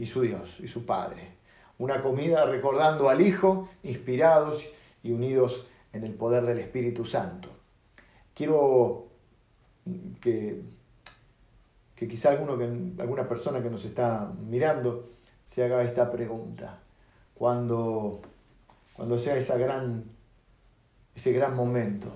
y 0.00 0.06
su 0.06 0.22
Dios 0.22 0.58
y 0.60 0.66
su 0.66 0.86
Padre. 0.86 1.28
Una 1.78 2.00
comida 2.00 2.46
recordando 2.46 3.10
al 3.10 3.20
Hijo, 3.20 3.68
inspirados 3.82 4.64
y 5.02 5.12
unidos 5.12 5.66
en 5.92 6.04
el 6.04 6.14
poder 6.14 6.46
del 6.46 6.58
Espíritu 6.58 7.04
Santo. 7.04 7.50
Quiero 8.34 9.08
que, 10.20 10.62
que 11.94 12.08
quizá 12.08 12.30
alguno 12.30 12.56
que, 12.56 12.64
alguna 13.02 13.28
persona 13.28 13.62
que 13.62 13.68
nos 13.68 13.84
está 13.84 14.32
mirando 14.48 15.10
se 15.44 15.64
haga 15.64 15.82
esta 15.82 16.10
pregunta. 16.10 16.78
Cuando, 17.34 18.22
cuando 18.94 19.18
sea 19.18 19.36
esa 19.36 19.58
gran, 19.58 20.04
ese 21.14 21.32
gran 21.32 21.54
momento, 21.54 22.08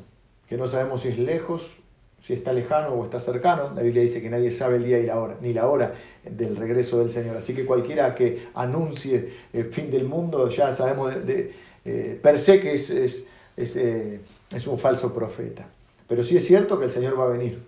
que 0.48 0.56
no 0.56 0.66
sabemos 0.66 1.02
si 1.02 1.08
es 1.08 1.18
lejos 1.18 1.78
si 2.20 2.32
está 2.32 2.52
lejano 2.52 2.88
o 2.88 3.04
está 3.04 3.20
cercano. 3.20 3.72
La 3.74 3.82
Biblia 3.82 4.02
dice 4.02 4.22
que 4.22 4.30
nadie 4.30 4.50
sabe 4.50 4.76
el 4.76 4.84
día 4.84 4.98
y 4.98 5.06
la 5.06 5.20
hora, 5.20 5.36
ni 5.40 5.52
la 5.52 5.68
hora 5.68 5.94
del 6.24 6.56
regreso 6.56 6.98
del 6.98 7.10
Señor. 7.10 7.36
Así 7.36 7.54
que 7.54 7.66
cualquiera 7.66 8.14
que 8.14 8.48
anuncie 8.54 9.32
el 9.52 9.66
fin 9.66 9.90
del 9.90 10.06
mundo, 10.06 10.48
ya 10.48 10.74
sabemos 10.74 11.14
de, 11.26 11.52
eh, 11.84 12.18
per 12.22 12.38
se 12.38 12.60
que 12.60 12.74
es, 12.74 12.90
es, 12.90 13.26
eh, 13.56 14.20
es, 14.54 14.66
un 14.66 14.78
falso 14.78 15.12
profeta. 15.12 15.66
Pero 16.08 16.24
sí 16.24 16.36
es 16.36 16.46
cierto 16.46 16.78
que 16.78 16.86
el 16.86 16.90
Señor 16.90 17.18
va 17.18 17.24
a 17.24 17.28
venir. 17.28 17.62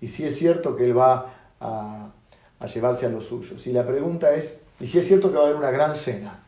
Y 0.00 0.08
sí 0.08 0.24
es 0.24 0.36
cierto 0.36 0.74
que 0.74 0.84
Él 0.84 0.98
va 0.98 1.34
a, 1.60 2.10
a 2.58 2.66
llevarse 2.66 3.06
a 3.06 3.08
los 3.08 3.26
suyos. 3.26 3.66
Y 3.66 3.72
la 3.72 3.86
pregunta 3.86 4.34
es, 4.34 4.58
y 4.80 4.86
sí 4.86 4.98
es 4.98 5.06
cierto 5.06 5.30
que 5.30 5.36
va 5.36 5.42
a 5.42 5.46
haber 5.46 5.56
una 5.56 5.70
gran 5.70 5.94
cena, 5.94 6.42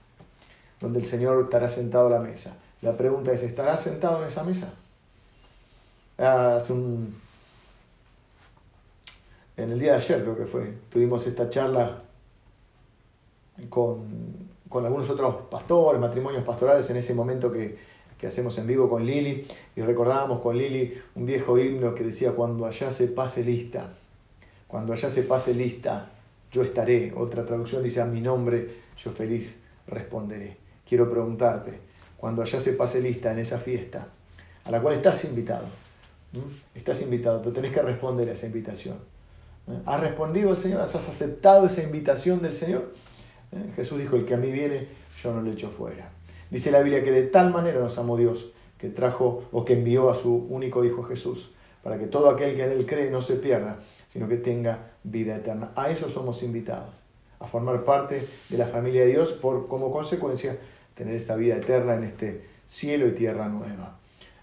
donde 0.81 0.99
el 0.99 1.05
Señor 1.05 1.45
estará 1.45 1.69
sentado 1.69 2.09
a 2.09 2.11
la 2.11 2.21
mesa. 2.21 2.57
La 2.83 2.97
pregunta 2.97 3.33
es, 3.33 3.43
¿estará 3.43 3.77
sentado 3.77 4.23
en 4.23 4.29
esa 4.29 4.43
mesa? 4.43 4.75
Hace 6.19 6.73
un, 6.73 7.17
en 9.56 9.70
el 9.70 9.78
día 9.78 9.92
de 9.92 9.99
ayer 9.99 10.23
creo 10.23 10.37
que 10.37 10.46
fue, 10.46 10.73
tuvimos 10.90 11.26
esta 11.26 11.49
charla 11.49 12.02
con, 13.68 14.52
algunos 14.73 15.08
otros 15.11 15.46
pastores, 15.49 16.00
matrimonios 16.00 16.42
pastorales 16.42 16.90
en 16.90 16.96
ese 16.96 17.14
momento 17.14 17.52
que, 17.52 17.94
hacemos 18.25 18.56
en 18.56 18.66
vivo 18.66 18.88
con 18.88 19.04
Lili 19.04 19.46
y 19.76 19.82
recordábamos 19.82 20.40
con 20.40 20.56
Lili 20.56 20.99
un 21.14 21.26
viejo 21.26 21.58
himno 21.58 21.94
que 21.94 22.04
decía 22.04 22.32
cuando 22.32 22.64
allá 22.64 22.90
se 22.90 23.08
pase 23.08 23.44
lista, 23.44 23.90
cuando 24.66 24.94
allá 24.94 25.11
se 25.11 25.25
pase 25.25 25.52
lista, 25.52 26.08
yo 26.50 26.62
estaré. 26.62 27.12
Otra 27.14 27.44
traducción 27.44 27.82
dice 27.82 28.00
a 28.00 28.06
mi 28.06 28.23
nombre, 28.23 28.76
yo 28.96 29.12
feliz 29.12 29.61
responderé. 29.87 30.56
Quiero 30.88 31.11
preguntarte, 31.11 31.78
cuando 32.16 32.40
allá 32.40 32.58
se 32.58 32.73
pase 32.73 33.02
lista 33.02 33.30
en 33.30 33.40
esa 33.40 33.58
fiesta, 33.58 34.08
a 34.64 34.70
la 34.70 34.80
cual 34.80 34.94
estás 34.94 35.23
invitado, 35.26 35.66
estás 36.75 37.02
invitado, 37.02 37.40
pero 37.40 37.52
tenés 37.52 37.73
que 37.73 37.82
responder 37.82 38.30
a 38.30 38.32
esa 38.32 38.46
invitación 38.46 39.13
¿Has 39.87 40.00
respondido 40.00 40.50
al 40.50 40.59
Señor? 40.59 40.83
¿Has 40.83 40.94
aceptado 40.94 41.66
esa 41.66 41.83
invitación 41.83 42.42
del 42.42 42.54
Señor? 42.54 42.92
¿Eh? 43.52 43.73
Jesús 43.76 43.99
dijo, 43.99 44.16
el 44.16 44.26
que 44.26 44.35
a 44.35 44.37
mí 44.37 44.50
viene, 44.50 44.88
yo 45.23 45.33
no 45.33 45.40
le 45.40 45.52
echo 45.52 45.71
fuera. 45.71 46.11
Dice 46.50 46.71
la 46.71 46.80
Biblia 46.80 47.02
que 47.02 47.11
de 47.11 47.23
tal 47.23 47.50
manera 47.50 47.80
nos 47.80 47.97
amó 47.97 48.16
Dios 48.16 48.52
que 48.78 48.90
trajo 48.90 49.44
o 49.52 49.64
que 49.64 49.73
envió 49.73 50.11
a 50.11 50.14
su 50.14 50.35
único 50.50 50.85
Hijo 50.85 51.04
Jesús, 51.04 51.50
para 51.83 51.99
que 51.99 52.06
todo 52.06 52.28
aquel 52.28 52.54
que 52.54 52.64
en 52.64 52.73
él 52.73 52.87
cree 52.87 53.11
no 53.11 53.23
se 53.23 53.37
pierda, 53.37 53.78
sino 54.12 54.28
que 54.28 54.37
tenga 54.37 54.90
vida 55.02 55.37
eterna. 55.37 55.71
A 55.76 55.90
eso 55.90 56.11
somos 56.11 56.42
invitados, 56.42 56.94
a 57.40 57.47
formar 57.47 57.85
parte 57.85 58.28
de 58.50 58.59
la 58.59 58.66
familia 58.66 59.02
de 59.02 59.09
Dios 59.09 59.33
por 59.33 59.68
como 59.68 59.90
consecuencia 59.90 60.59
tener 60.94 61.14
esta 61.14 61.37
vida 61.37 61.56
eterna 61.56 61.94
en 61.94 62.04
este 62.04 62.44
cielo 62.66 63.06
y 63.09 63.12
tierra 63.12 63.49
nueva. 63.49 63.99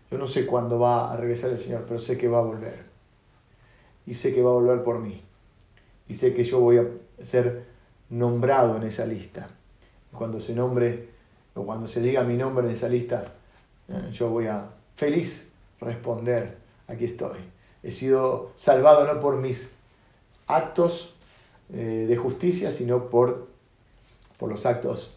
Yo 0.10 0.18
no 0.18 0.28
sé 0.28 0.48
cuándo 0.48 0.80
va 0.80 1.14
a 1.14 1.18
regresar 1.18 1.52
el 1.52 1.60
Señor, 1.60 1.86
pero 1.88 2.00
sé 2.00 2.18
que 2.18 2.28
va 2.28 2.40
a 2.40 2.44
volver 2.44 2.91
y 4.12 4.14
sé 4.14 4.34
que 4.34 4.42
va 4.42 4.50
a 4.50 4.56
volver 4.56 4.84
por 4.84 5.00
mí. 5.00 5.22
Y 6.10 6.16
sé 6.16 6.34
que 6.34 6.44
yo 6.44 6.60
voy 6.60 6.80
a 6.80 6.86
ser 7.24 7.64
nombrado 8.10 8.76
en 8.76 8.84
esa 8.84 9.06
lista. 9.06 9.48
Cuando 10.12 10.42
se 10.42 10.54
nombre 10.54 11.08
o 11.54 11.64
cuando 11.64 11.88
se 11.88 12.02
diga 12.02 12.22
mi 12.26 12.36
nombre 12.36 12.66
en 12.66 12.74
esa 12.74 12.90
lista, 12.90 13.32
eh, 13.88 14.10
yo 14.12 14.30
voy 14.30 14.48
a 14.48 14.68
feliz 14.98 15.50
responder, 15.80 16.58
aquí 16.90 17.06
estoy. 17.06 17.38
He 17.84 17.92
sido 17.92 18.52
salvado 18.58 19.08
no 19.08 19.22
por 19.22 19.38
mis 19.38 19.72
actos 20.46 21.16
eh, 21.72 22.06
de 22.06 22.18
justicia, 22.18 22.72
sino 22.72 23.10
por, 23.10 23.48
por 24.38 24.50
los 24.50 24.66
actos 24.66 25.16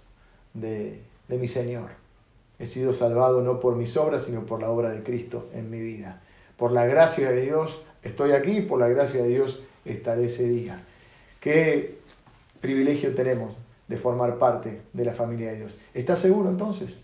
de, 0.53 1.03
de 1.27 1.39
mi 1.39 1.49
Señor. 1.49 1.91
He 2.61 2.67
sido 2.67 2.93
salvado 2.93 3.41
no 3.41 3.59
por 3.59 3.75
mis 3.75 3.97
obras, 3.97 4.23
sino 4.23 4.47
por 4.47 4.63
la 4.63 4.71
obra 4.71 4.91
de 4.91 5.03
Cristo 5.03 5.49
en 5.53 5.69
mi 5.69 5.81
vida. 5.81 6.23
Por 6.57 6.71
la 6.71 6.87
gracia 6.87 7.33
de 7.33 7.41
Dios 7.41 7.83
Estoy 8.05 8.33
aquí, 8.33 8.61
por 8.61 8.79
la 8.79 8.89
gracia 8.89 9.23
de 9.23 9.29
Dios 9.31 9.61
estaré 9.87 10.27
ese 10.27 10.47
día. 10.47 10.83
Qué 11.41 11.99
privilegio 12.61 13.15
tenemos 13.15 13.57
de 13.89 13.97
formar 13.97 14.39
parte 14.39 14.83
de 14.93 15.05
la 15.07 15.15
familia 15.15 15.51
de 15.51 15.57
Dios. 15.57 15.77
¿Estás 15.95 16.21
seguro 16.21 16.51
entonces? 16.51 16.99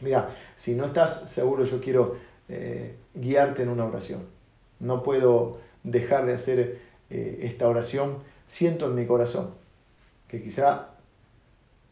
Mira, 0.00 0.34
si 0.56 0.74
no 0.74 0.84
estás 0.84 1.28
seguro, 1.30 1.64
yo 1.64 1.80
quiero 1.80 2.16
eh, 2.48 2.94
guiarte 3.14 3.64
en 3.64 3.68
una 3.68 3.84
oración. 3.84 4.24
No 4.78 5.02
puedo 5.02 5.58
dejar 5.82 6.26
de 6.26 6.34
hacer 6.34 6.78
eh, 7.10 7.40
esta 7.42 7.68
oración. 7.68 8.18
Siento 8.46 8.86
en 8.86 8.94
mi 8.94 9.06
corazón 9.06 9.50
que 10.28 10.40
quizá, 10.40 10.90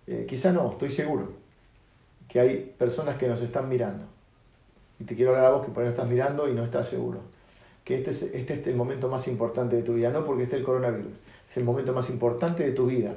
eh, 0.06 0.26
quizá 0.28 0.52
no, 0.52 0.70
estoy 0.70 0.90
seguro, 0.90 1.32
que 2.28 2.38
hay 2.38 2.74
personas 2.78 3.18
que 3.18 3.26
nos 3.26 3.42
están 3.42 3.68
mirando. 3.68 4.04
Y 5.00 5.04
te 5.04 5.16
quiero 5.16 5.32
hablar 5.32 5.46
a 5.46 5.50
vos 5.56 5.66
que 5.66 5.72
por 5.72 5.82
ahí 5.82 5.88
estás 5.88 6.08
mirando 6.08 6.48
y 6.48 6.52
no 6.52 6.62
estás 6.62 6.88
seguro 6.88 7.32
que 7.84 7.96
este 7.96 8.10
es, 8.10 8.22
este 8.22 8.54
es 8.54 8.66
el 8.66 8.76
momento 8.76 9.08
más 9.08 9.26
importante 9.28 9.76
de 9.76 9.82
tu 9.82 9.94
vida, 9.94 10.10
no 10.10 10.24
porque 10.24 10.44
esté 10.44 10.56
el 10.56 10.62
coronavirus, 10.62 11.12
es 11.48 11.56
el 11.56 11.64
momento 11.64 11.92
más 11.92 12.10
importante 12.10 12.62
de 12.62 12.72
tu 12.72 12.86
vida, 12.86 13.16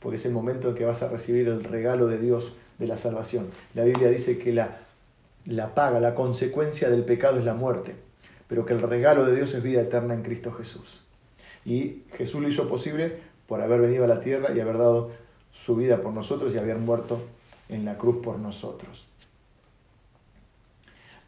porque 0.00 0.16
es 0.16 0.26
el 0.26 0.32
momento 0.32 0.68
en 0.68 0.74
que 0.74 0.84
vas 0.84 1.02
a 1.02 1.08
recibir 1.08 1.48
el 1.48 1.64
regalo 1.64 2.06
de 2.06 2.18
Dios 2.18 2.54
de 2.78 2.86
la 2.86 2.98
salvación. 2.98 3.48
La 3.74 3.84
Biblia 3.84 4.08
dice 4.08 4.38
que 4.38 4.52
la, 4.52 4.78
la 5.46 5.74
paga, 5.74 6.00
la 6.00 6.14
consecuencia 6.14 6.90
del 6.90 7.04
pecado 7.04 7.38
es 7.38 7.44
la 7.44 7.54
muerte, 7.54 7.94
pero 8.48 8.66
que 8.66 8.74
el 8.74 8.82
regalo 8.82 9.24
de 9.24 9.34
Dios 9.34 9.54
es 9.54 9.62
vida 9.62 9.80
eterna 9.80 10.14
en 10.14 10.22
Cristo 10.22 10.52
Jesús. 10.52 11.00
Y 11.64 12.02
Jesús 12.16 12.42
lo 12.42 12.48
hizo 12.48 12.68
posible 12.68 13.16
por 13.46 13.60
haber 13.60 13.80
venido 13.80 14.04
a 14.04 14.08
la 14.08 14.20
tierra 14.20 14.52
y 14.54 14.60
haber 14.60 14.78
dado 14.78 15.10
su 15.52 15.76
vida 15.76 16.02
por 16.02 16.12
nosotros 16.12 16.54
y 16.54 16.58
haber 16.58 16.78
muerto 16.78 17.22
en 17.68 17.84
la 17.84 17.96
cruz 17.96 18.22
por 18.22 18.38
nosotros. 18.38 19.06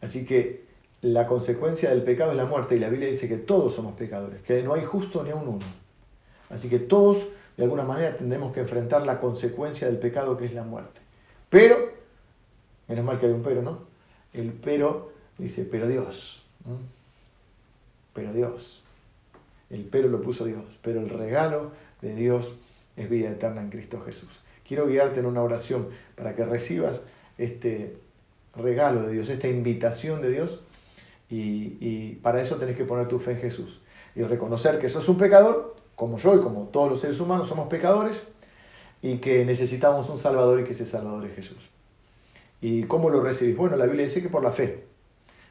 Así 0.00 0.26
que 0.26 0.63
la 1.04 1.26
consecuencia 1.26 1.90
del 1.90 2.02
pecado 2.02 2.30
es 2.30 2.36
la 2.38 2.46
muerte 2.46 2.76
y 2.76 2.78
la 2.78 2.88
Biblia 2.88 3.10
dice 3.10 3.28
que 3.28 3.36
todos 3.36 3.74
somos 3.74 3.92
pecadores, 3.94 4.40
que 4.40 4.62
no 4.62 4.72
hay 4.72 4.84
justo 4.86 5.22
ni 5.22 5.30
a 5.30 5.34
un 5.34 5.48
uno. 5.48 5.66
Así 6.48 6.70
que 6.70 6.78
todos 6.78 7.28
de 7.58 7.64
alguna 7.64 7.84
manera 7.84 8.16
tendremos 8.16 8.54
que 8.54 8.60
enfrentar 8.60 9.04
la 9.04 9.20
consecuencia 9.20 9.86
del 9.86 9.98
pecado 9.98 10.38
que 10.38 10.46
es 10.46 10.54
la 10.54 10.62
muerte. 10.62 11.00
Pero, 11.50 11.92
menos 12.88 13.04
mal 13.04 13.20
que 13.20 13.26
hay 13.26 13.32
un 13.32 13.42
pero, 13.42 13.60
¿no? 13.60 13.80
El 14.32 14.54
pero 14.54 15.12
dice, 15.36 15.68
pero 15.70 15.86
Dios, 15.86 16.42
pero 18.14 18.32
Dios. 18.32 18.82
El 19.68 19.84
pero 19.84 20.08
lo 20.08 20.22
puso 20.22 20.46
Dios, 20.46 20.64
pero 20.80 21.00
el 21.00 21.10
regalo 21.10 21.72
de 22.00 22.14
Dios 22.14 22.54
es 22.96 23.10
vida 23.10 23.28
eterna 23.28 23.60
en 23.60 23.68
Cristo 23.68 24.00
Jesús. 24.06 24.40
Quiero 24.66 24.86
guiarte 24.86 25.20
en 25.20 25.26
una 25.26 25.42
oración 25.42 25.90
para 26.16 26.34
que 26.34 26.46
recibas 26.46 27.02
este 27.36 27.98
regalo 28.56 29.02
de 29.02 29.12
Dios, 29.12 29.28
esta 29.28 29.48
invitación 29.48 30.22
de 30.22 30.30
Dios, 30.30 30.62
y, 31.30 32.14
para 32.22 32.40
eso 32.40 32.56
tenés 32.56 32.76
que 32.76 32.84
poner 32.84 33.08
tu 33.08 33.18
fe 33.18 33.32
en 33.32 33.38
Jesús 33.38 33.80
y 34.14 34.22
reconocer 34.22 34.78
que 34.78 34.88
sos 34.88 35.08
un 35.08 35.18
pecador, 35.18 35.74
como 35.96 36.18
yo 36.18 36.36
y 36.36 36.40
como 36.40 36.64
todos 36.64 36.90
los 36.90 37.00
seres 37.00 37.20
humanos 37.20 37.48
somos 37.48 37.68
pecadores, 37.68 38.22
y 39.02 39.18
que 39.18 39.44
necesitamos 39.44 40.08
un 40.08 40.18
Salvador 40.18 40.60
y 40.60 40.64
que 40.64 40.72
ese 40.72 40.86
Salvador 40.86 41.26
es 41.26 41.34
Jesús. 41.34 41.58
¿Y 42.60 42.84
cómo 42.84 43.10
lo 43.10 43.20
recibís? 43.22 43.56
Bueno, 43.56 43.76
la 43.76 43.84
Biblia 43.86 44.04
dice 44.04 44.22
que 44.22 44.28
por 44.28 44.42
la 44.42 44.52
fe. 44.52 44.84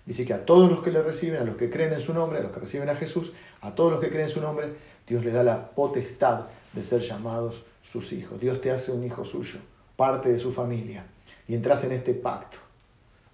Dice 0.06 0.25
que 0.25 0.34
a 0.34 0.46
todos 0.46 0.70
los 0.70 0.82
que 0.82 0.92
le 0.92 1.01
reciben, 1.01 1.42
a 1.42 1.46
los 1.46 1.56
que 1.56 1.70
creen 1.70 1.94
en 1.94 2.01
su 2.01 2.13
nombre, 2.13 2.39
a 2.39 2.42
los 2.42 2.51
que 2.51 2.62
reciben 2.62 2.89
a 2.89 2.96
Jesús, 2.96 3.32
a 3.62 3.75
todos 3.75 3.92
los 3.92 4.01
que 4.01 4.10
creen 4.10 4.25
en 4.25 4.34
su 4.34 4.42
nombre, 4.42 4.74
Dios 5.08 5.24
les 5.24 5.34
da 5.34 5.44
la 5.44 5.70
potestad 5.70 6.48
de 6.74 6.84
ser 6.84 7.01
llamados 7.01 7.63
sus 7.84 8.12
hijos. 8.13 8.39
Dios 8.39 8.60
te 8.60 8.72
hace 8.72 8.92
un 8.92 9.03
hijo 9.03 9.24
suyo, 9.24 9.60
parte 9.96 10.30
de 10.32 10.39
su 10.39 10.51
familia, 10.51 11.06
y 11.48 11.56
entras 11.56 11.84
en 11.84 11.92
este 11.92 12.13
pacto. 12.13 12.58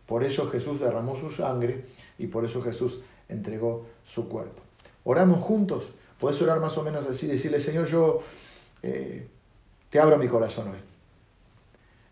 Por 0.05 0.23
eso 0.23 0.49
Jesús 0.49 0.79
derramó 0.79 1.15
su 1.15 1.31
sangre 1.31 1.85
y 2.19 2.27
por 2.27 2.45
eso 2.45 2.61
Jesús 2.61 2.99
entregó 3.27 3.87
su 4.05 4.27
cuerpo. 4.27 4.61
Oramos 5.05 5.41
juntos. 5.41 5.85
Puedes 6.19 6.39
orar 6.41 6.59
más 6.59 6.77
o 6.77 6.83
menos 6.83 7.05
así, 7.07 7.25
decirle, 7.25 7.59
Señor, 7.59 7.87
yo 7.87 8.21
eh, 8.83 9.25
te 9.89 9.99
abro 9.99 10.17
mi 10.17 10.27
corazón 10.27 10.69
hoy. 10.69 10.77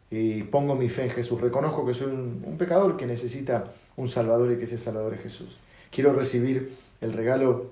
Y 0.10 0.44
pongo 0.44 0.76
mi 0.76 0.88
fe 0.88 1.04
en 1.04 1.10
Jesús. 1.12 1.42
Reconozco 1.42 1.86
que 1.86 1.94
soy 1.94 2.08
un, 2.08 2.56
pecador 2.58 2.96
que 2.96 3.06
necesita 3.06 3.66
un 3.98 4.08
Salvador 4.08 4.52
y 4.54 4.58
que 4.58 4.64
ese 4.64 4.78
Salvador 4.78 5.16
es 5.16 5.22
Jesús. 5.22 5.58
Quiero 5.92 6.14
recibir 6.14 6.78
el 7.02 7.12
regalo 7.12 7.72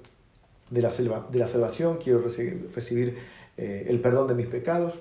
de 0.69 0.81
la, 0.81 0.89
de 0.89 1.39
la 1.39 1.47
salvación, 1.47 1.97
quiero 1.97 2.21
recibir, 2.21 3.17
eh, 3.57 3.85
el 3.87 4.01
perdón 4.01 4.27
de 4.27 4.35
mis 4.35 4.47
pecados 4.47 4.99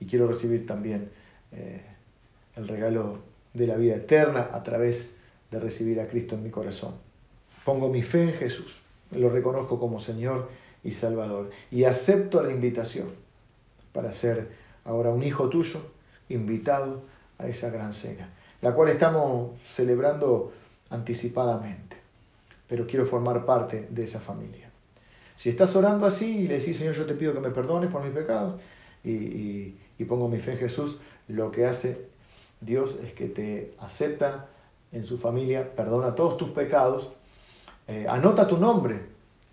y 0.00 0.06
quiero 0.06 0.26
recibir 0.26 0.66
también 0.66 1.10
eh, 1.52 1.82
el 2.56 2.66
regalo 2.66 3.20
de 3.54 3.68
la 3.68 3.76
vida 3.76 3.94
eterna 3.94 4.50
a 4.52 4.62
través 4.64 5.14
de 5.52 5.60
recibir 5.60 6.00
a 6.00 6.08
Cristo 6.08 6.34
en 6.34 6.42
mi 6.42 6.50
corazón. 6.50 6.94
Pongo 7.64 7.88
mi 7.88 8.02
fe 8.02 8.22
en 8.22 8.32
Jesús, 8.32 8.80
lo 9.12 9.28
reconozco 9.28 9.78
como 9.78 10.00
Señor 10.00 10.48
y 10.82 10.92
Salvador 10.92 11.50
y 11.70 11.84
acepto 11.84 12.42
la 12.42 12.50
invitación 12.50 13.10
para 13.92 14.12
ser 14.12 14.50
ahora 14.84 15.10
un 15.10 15.22
hijo 15.22 15.48
tuyo 15.48 15.80
invitado 16.28 17.02
a 17.38 17.46
esa 17.46 17.70
gran 17.70 17.94
cena, 17.94 18.30
la 18.62 18.72
cual 18.72 18.88
estamos 18.88 19.60
celebrando 19.64 20.52
anticipadamente, 20.90 21.96
pero 22.66 22.86
quiero 22.86 23.06
formar 23.06 23.44
parte 23.44 23.86
de 23.90 24.04
esa 24.04 24.20
familia. 24.20 24.70
Si 25.36 25.50
estás 25.50 25.76
orando 25.76 26.06
así 26.06 26.38
y 26.38 26.48
le 26.48 26.58
decís, 26.58 26.78
Señor, 26.78 26.94
yo 26.94 27.04
te 27.06 27.14
pido 27.14 27.32
que 27.34 27.40
me 27.40 27.50
perdones 27.50 27.90
por 27.90 28.02
mis 28.02 28.12
pecados 28.12 28.60
y, 29.04 29.74
y 29.98 30.04
pongo 30.06 30.28
mi 30.28 30.38
fe 30.38 30.52
en 30.52 30.58
Jesús, 30.58 30.98
lo 31.28 31.50
que 31.50 31.66
hace 31.66 32.06
Dios 32.60 32.98
es 33.02 33.12
que 33.12 33.28
te 33.28 33.74
acepta 33.78 34.48
en 34.92 35.04
su 35.04 35.18
familia, 35.18 35.74
perdona 35.74 36.14
todos 36.14 36.36
tus 36.36 36.50
pecados, 36.50 37.10
eh, 37.88 38.06
anota 38.08 38.46
tu 38.46 38.58
nombre 38.58 39.00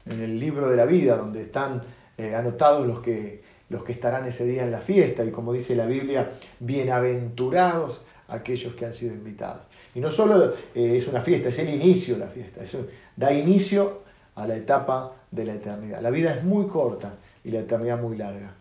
en 0.06 0.22
el 0.22 0.40
libro 0.40 0.70
de 0.70 0.76
la 0.76 0.86
vida, 0.86 1.16
donde 1.16 1.44
están 1.44 1.82
eh, 2.18 2.36
anotados 2.36 2.86
los 2.86 3.00
que, 3.00 3.42
los 3.70 3.84
que 3.84 3.94
estarán 3.94 4.26
ese 4.28 4.46
día 4.46 4.64
en 4.64 4.72
la 4.72 4.82
fiesta, 4.82 5.24
y 5.24 5.32
como 5.32 5.54
dice 5.54 5.76
la 5.76 5.86
Biblia, 5.86 6.32
bienaventurados 6.60 8.02
aquellos 8.28 8.76
que 8.76 8.86
han 8.86 8.94
sido 8.94 9.14
invitados. 9.14 9.64
Y 9.96 10.00
no 10.00 10.12
solo 10.12 10.54
eh, 10.76 10.98
es 10.98 11.08
una 11.08 11.22
fiesta, 11.22 11.50
es 11.50 11.60
el 11.60 11.70
inicio 11.70 12.16
de 12.16 12.20
la 12.20 12.28
fiesta, 12.28 12.64
eso 12.64 12.86
da 13.16 13.34
inicio 13.34 14.02
a 14.36 14.46
la 14.46 14.56
etapa 14.56 15.14
de 15.32 15.46
la 15.46 15.54
eternidad. 15.54 16.02
La 16.02 16.10
vida 16.10 16.36
es 16.36 16.44
muy 16.44 16.68
corta 16.68 17.16
y 17.44 17.52
la 17.52 17.60
eternidad 17.60 18.00
muy 18.00 18.18
larga. 18.18 18.54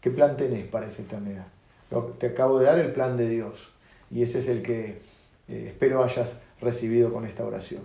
¿Qué 0.00 0.10
plan 0.10 0.36
tenés 0.36 0.66
para 0.66 0.86
esa 0.86 1.02
eternidad? 1.02 1.46
Te 2.18 2.28
acabo 2.28 2.58
de 2.58 2.66
dar 2.66 2.78
el 2.78 2.92
plan 2.92 3.16
de 3.16 3.28
Dios 3.28 3.70
y 4.10 4.22
ese 4.22 4.38
es 4.38 4.48
el 4.48 4.62
que 4.62 5.00
eh, 5.48 5.68
espero 5.68 6.04
hayas 6.04 6.36
recibido 6.60 7.12
con 7.12 7.24
esta 7.24 7.44
oración. 7.44 7.82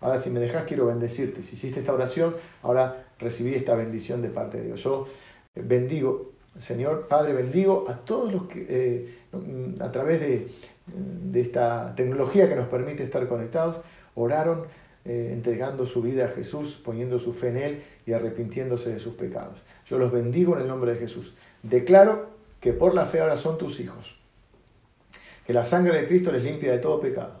Ahora, 0.00 0.20
si 0.20 0.30
me 0.30 0.40
dejas, 0.40 0.64
quiero 0.64 0.86
bendecirte. 0.86 1.42
Si 1.42 1.54
hiciste 1.54 1.80
esta 1.80 1.92
oración, 1.92 2.34
ahora 2.62 3.06
recibí 3.18 3.54
esta 3.54 3.74
bendición 3.74 4.22
de 4.22 4.30
parte 4.30 4.58
de 4.58 4.66
Dios. 4.66 4.82
Yo 4.82 5.06
eh, 5.54 5.62
bendigo, 5.64 6.32
Señor 6.58 7.06
Padre, 7.08 7.34
bendigo 7.34 7.84
a 7.88 7.96
todos 7.96 8.32
los 8.32 8.44
que 8.44 8.66
eh, 8.68 9.18
a 9.80 9.92
través 9.92 10.20
de, 10.20 10.48
esta 11.34 11.94
tecnología 11.94 12.48
que 12.48 12.56
nos 12.56 12.66
permite 12.66 13.04
estar 13.04 13.26
conectados, 13.28 13.80
oraron 14.14 14.66
entregando 15.04 15.86
su 15.86 16.02
vida 16.02 16.26
a 16.26 16.28
Jesús, 16.28 16.80
poniendo 16.84 17.18
su 17.18 17.32
fe 17.32 17.48
en 17.48 17.56
Él 17.56 17.82
y 18.06 18.12
arrepintiéndose 18.12 18.92
de 18.92 19.00
sus 19.00 19.14
pecados. 19.14 19.62
Yo 19.86 19.98
los 19.98 20.12
bendigo 20.12 20.54
en 20.56 20.62
el 20.62 20.68
nombre 20.68 20.92
de 20.92 20.98
Jesús. 20.98 21.34
Declaro 21.62 22.30
que 22.60 22.72
por 22.72 22.94
la 22.94 23.06
fe 23.06 23.20
ahora 23.20 23.36
son 23.36 23.58
tus 23.58 23.80
hijos 23.80 24.16
que 25.46 25.52
la 25.52 25.64
sangre 25.64 26.00
de 26.00 26.08
Cristo 26.08 26.32
les 26.32 26.44
limpia 26.44 26.72
de 26.72 26.78
todo 26.78 27.00
pecado. 27.00 27.40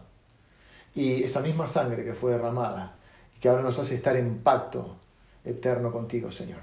Y 0.94 1.22
esa 1.22 1.40
misma 1.40 1.66
sangre 1.66 2.04
que 2.04 2.14
fue 2.14 2.32
derramada, 2.32 2.96
que 3.40 3.48
ahora 3.48 3.62
nos 3.62 3.78
hace 3.78 3.94
estar 3.94 4.16
en 4.16 4.38
pacto 4.38 4.96
eterno 5.44 5.90
contigo, 5.90 6.30
Señor. 6.30 6.60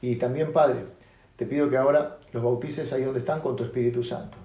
Y 0.00 0.16
también, 0.16 0.52
Padre, 0.52 0.84
te 1.36 1.46
pido 1.46 1.68
que 1.68 1.76
ahora 1.76 2.18
los 2.32 2.42
bautices 2.42 2.92
ahí 2.92 3.02
donde 3.02 3.20
están 3.20 3.40
con 3.40 3.56
tu 3.56 3.64
Espíritu 3.64 4.04
Santo. 4.04 4.38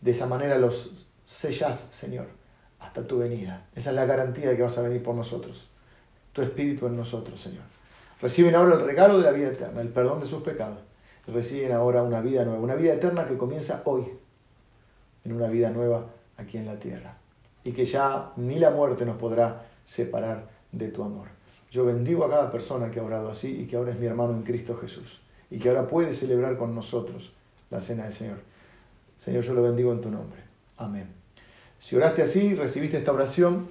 De 0.00 0.12
esa 0.12 0.26
manera 0.26 0.58
los 0.58 1.06
sellas, 1.26 1.88
Señor, 1.90 2.26
hasta 2.80 3.06
tu 3.06 3.18
venida. 3.18 3.66
Esa 3.74 3.90
es 3.90 3.96
la 3.96 4.06
garantía 4.06 4.48
de 4.48 4.56
que 4.56 4.62
vas 4.62 4.78
a 4.78 4.82
venir 4.82 5.02
por 5.02 5.14
nosotros. 5.14 5.68
Tu 6.32 6.42
Espíritu 6.42 6.86
en 6.86 6.96
nosotros, 6.96 7.40
Señor. 7.40 7.64
Reciben 8.20 8.54
ahora 8.54 8.76
el 8.76 8.84
regalo 8.84 9.18
de 9.18 9.24
la 9.24 9.32
vida 9.32 9.48
eterna, 9.48 9.80
el 9.80 9.88
perdón 9.88 10.20
de 10.20 10.26
sus 10.26 10.42
pecados. 10.42 10.78
Reciben 11.26 11.72
ahora 11.72 12.02
una 12.02 12.20
vida 12.20 12.44
nueva, 12.44 12.60
una 12.60 12.74
vida 12.74 12.94
eterna 12.94 13.26
que 13.26 13.36
comienza 13.36 13.82
hoy 13.84 14.18
en 15.24 15.32
una 15.32 15.48
vida 15.48 15.70
nueva 15.70 16.06
aquí 16.36 16.58
en 16.58 16.66
la 16.66 16.78
tierra. 16.78 17.16
Y 17.64 17.72
que 17.72 17.84
ya 17.84 18.32
ni 18.36 18.58
la 18.58 18.70
muerte 18.70 19.04
nos 19.04 19.16
podrá 19.16 19.66
separar 19.84 20.48
de 20.72 20.88
tu 20.88 21.02
amor. 21.02 21.28
Yo 21.70 21.84
bendigo 21.84 22.24
a 22.24 22.30
cada 22.30 22.50
persona 22.50 22.90
que 22.90 23.00
ha 23.00 23.02
orado 23.02 23.30
así 23.30 23.60
y 23.60 23.66
que 23.66 23.76
ahora 23.76 23.92
es 23.92 23.98
mi 23.98 24.06
hermano 24.06 24.32
en 24.32 24.42
Cristo 24.42 24.76
Jesús. 24.76 25.20
Y 25.50 25.58
que 25.58 25.68
ahora 25.68 25.86
puede 25.86 26.14
celebrar 26.14 26.56
con 26.56 26.74
nosotros 26.74 27.32
la 27.70 27.80
cena 27.80 28.04
del 28.04 28.12
Señor. 28.12 28.38
Señor, 29.18 29.42
yo 29.42 29.54
lo 29.54 29.62
bendigo 29.62 29.92
en 29.92 30.00
tu 30.00 30.10
nombre. 30.10 30.40
Amén. 30.76 31.08
Si 31.78 31.96
oraste 31.96 32.22
así, 32.22 32.54
recibiste 32.54 32.98
esta 32.98 33.12
oración, 33.12 33.68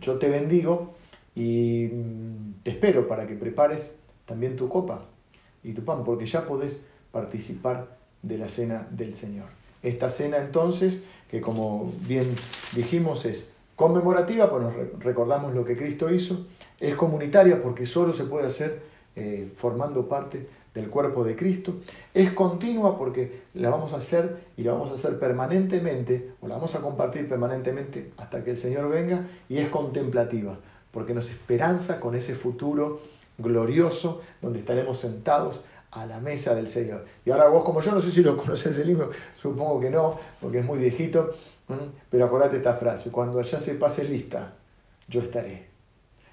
yo 0.00 0.18
te 0.18 0.28
bendigo 0.28 0.94
y 1.34 1.88
mm, 1.92 2.62
te 2.62 2.70
espero 2.70 3.08
para 3.08 3.26
que 3.26 3.34
prepares 3.34 3.92
también 4.26 4.56
tu 4.56 4.68
copa 4.68 5.04
y 5.62 5.72
tu 5.72 5.84
pan, 5.84 6.04
porque 6.04 6.26
ya 6.26 6.46
podés 6.46 6.78
participar 7.12 7.96
de 8.22 8.38
la 8.38 8.48
cena 8.48 8.86
del 8.90 9.14
Señor. 9.14 9.59
Esta 9.82 10.10
cena 10.10 10.38
entonces, 10.38 11.02
que 11.30 11.40
como 11.40 11.92
bien 12.06 12.34
dijimos 12.74 13.24
es 13.24 13.50
conmemorativa, 13.76 14.50
pues 14.50 14.62
nos 14.62 14.74
recordamos 14.98 15.54
lo 15.54 15.64
que 15.64 15.76
Cristo 15.76 16.12
hizo, 16.12 16.46
es 16.78 16.94
comunitaria 16.96 17.62
porque 17.62 17.86
solo 17.86 18.12
se 18.12 18.24
puede 18.24 18.46
hacer 18.46 18.82
eh, 19.16 19.50
formando 19.56 20.08
parte 20.08 20.46
del 20.74 20.88
cuerpo 20.88 21.24
de 21.24 21.34
Cristo, 21.34 21.74
es 22.14 22.30
continua 22.32 22.96
porque 22.96 23.40
la 23.54 23.70
vamos 23.70 23.92
a 23.92 23.96
hacer 23.96 24.44
y 24.56 24.62
la 24.62 24.72
vamos 24.72 24.90
a 24.90 24.94
hacer 24.94 25.18
permanentemente 25.18 26.32
o 26.40 26.48
la 26.48 26.54
vamos 26.54 26.74
a 26.74 26.80
compartir 26.80 27.28
permanentemente 27.28 28.12
hasta 28.18 28.44
que 28.44 28.52
el 28.52 28.56
Señor 28.56 28.88
venga 28.88 29.26
y 29.48 29.58
es 29.58 29.68
contemplativa 29.68 30.58
porque 30.92 31.14
nos 31.14 31.30
esperanza 31.30 32.00
con 32.00 32.14
ese 32.14 32.34
futuro 32.34 33.00
glorioso 33.38 34.20
donde 34.42 34.60
estaremos 34.60 34.98
sentados 34.98 35.62
a 35.92 36.06
la 36.06 36.20
mesa 36.20 36.54
del 36.54 36.68
Señor. 36.68 37.04
Y 37.24 37.30
ahora 37.30 37.48
vos, 37.48 37.64
como 37.64 37.80
yo 37.80 37.92
no 37.92 38.00
sé 38.00 38.10
si 38.10 38.22
lo 38.22 38.36
conoces 38.38 38.76
el 38.78 38.86
libro, 38.86 39.10
supongo 39.40 39.80
que 39.80 39.90
no, 39.90 40.18
porque 40.40 40.60
es 40.60 40.64
muy 40.64 40.78
viejito, 40.78 41.34
pero 42.10 42.24
acordate 42.24 42.56
esta 42.56 42.74
frase, 42.74 43.10
cuando 43.10 43.38
allá 43.38 43.60
se 43.60 43.74
pase 43.74 44.04
lista, 44.04 44.54
yo 45.08 45.20
estaré. 45.20 45.66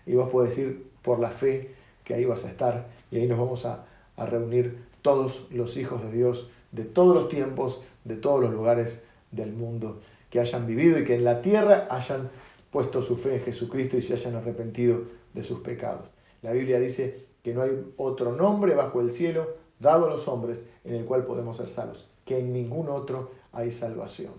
y 0.05 0.15
vos 0.15 0.29
podés 0.29 0.57
ir 0.57 0.87
por 1.01 1.19
la 1.19 1.29
fe 1.29 1.75
que 2.03 2.13
ahí 2.13 2.25
vas 2.25 2.45
a 2.45 2.49
estar 2.49 2.87
y 3.11 3.17
ahí 3.17 3.27
nos 3.27 3.37
vamos 3.37 3.65
a, 3.65 3.85
a 4.15 4.25
reunir 4.25 4.83
todos 5.01 5.47
los 5.51 5.77
hijos 5.77 6.03
de 6.03 6.11
Dios 6.11 6.49
de 6.71 6.83
todos 6.83 7.15
los 7.15 7.29
tiempos, 7.29 7.81
de 8.03 8.15
todos 8.15 8.41
los 8.41 8.51
lugares 8.51 9.01
del 9.31 9.51
mundo, 9.51 10.01
que 10.29 10.39
hayan 10.39 10.67
vivido 10.67 10.99
y 10.99 11.03
que 11.03 11.15
en 11.15 11.23
la 11.23 11.41
tierra 11.41 11.87
hayan 11.89 12.29
puesto 12.71 13.01
su 13.01 13.17
fe 13.17 13.35
en 13.35 13.41
Jesucristo 13.41 13.97
y 13.97 14.01
se 14.01 14.13
hayan 14.13 14.35
arrepentido 14.35 15.01
de 15.33 15.43
sus 15.43 15.59
pecados. 15.61 16.09
La 16.41 16.51
Biblia 16.51 16.79
dice 16.79 17.25
que 17.47 17.53
no 17.53 17.62
hay 17.62 17.93
otro 17.95 18.33
nombre 18.33 18.75
bajo 18.75 18.99
el 18.99 19.13
cielo 19.13 19.47
dado 19.79 20.07
a 20.07 20.10
los 20.10 20.27
hombres 20.27 20.65
en 20.83 20.95
el 20.95 21.05
cual 21.05 21.23
podemos 21.23 21.55
ser 21.55 21.69
salvos, 21.69 22.05
que 22.25 22.39
en 22.39 22.51
ningún 22.51 22.89
otro 22.89 23.31
hay 23.53 23.71
salvación. 23.71 24.33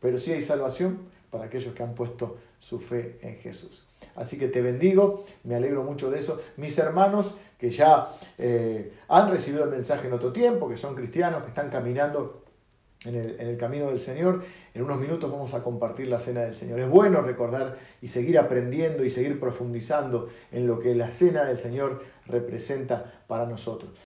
Pero 0.00 0.16
sí 0.16 0.32
hay 0.32 0.40
salvación 0.40 1.00
para 1.30 1.44
aquellos 1.44 1.74
que 1.74 1.82
han 1.82 1.94
puesto 1.94 2.38
su 2.60 2.80
fe 2.80 3.18
en 3.20 3.36
Jesús. 3.36 3.86
Así 4.16 4.38
que 4.38 4.48
te 4.48 4.62
bendigo, 4.62 5.26
me 5.42 5.56
alegro 5.56 5.82
mucho 5.82 6.10
de 6.10 6.20
eso. 6.20 6.40
Mis 6.56 6.78
hermanos 6.78 7.34
que 7.58 7.70
ya 7.70 8.16
eh, 8.38 8.94
han 9.08 9.30
recibido 9.30 9.64
el 9.64 9.70
mensaje 9.70 10.06
en 10.06 10.14
otro 10.14 10.32
tiempo, 10.32 10.66
que 10.66 10.78
son 10.78 10.94
cristianos, 10.94 11.42
que 11.42 11.48
están 11.48 11.68
caminando 11.68 12.44
en 13.06 13.36
el, 13.38 13.56
camino 13.58 13.88
del 13.88 14.00
Señor. 14.00 14.42
En 14.72 14.82
unos 14.82 14.98
minutos 14.98 15.30
vamos 15.30 15.54
a 15.54 15.62
compartir 15.62 16.08
la 16.08 16.20
cena 16.20 16.40
del 16.42 16.54
Señor. 16.54 16.80
Es 16.80 16.88
bueno 16.88 17.20
recordar 17.20 17.78
y 18.00 18.08
seguir 18.08 18.38
aprendiendo 18.38 19.04
y 19.04 19.10
seguir 19.10 19.38
profundizando 19.38 20.30
en 20.50 20.66
lo 20.66 20.80
que 20.80 20.94
la 20.94 21.10
cena 21.10 21.44
del 21.44 21.58
Señor 21.58 22.02
representa 22.26 23.24
para 23.26 23.46
nosotros. 23.46 23.98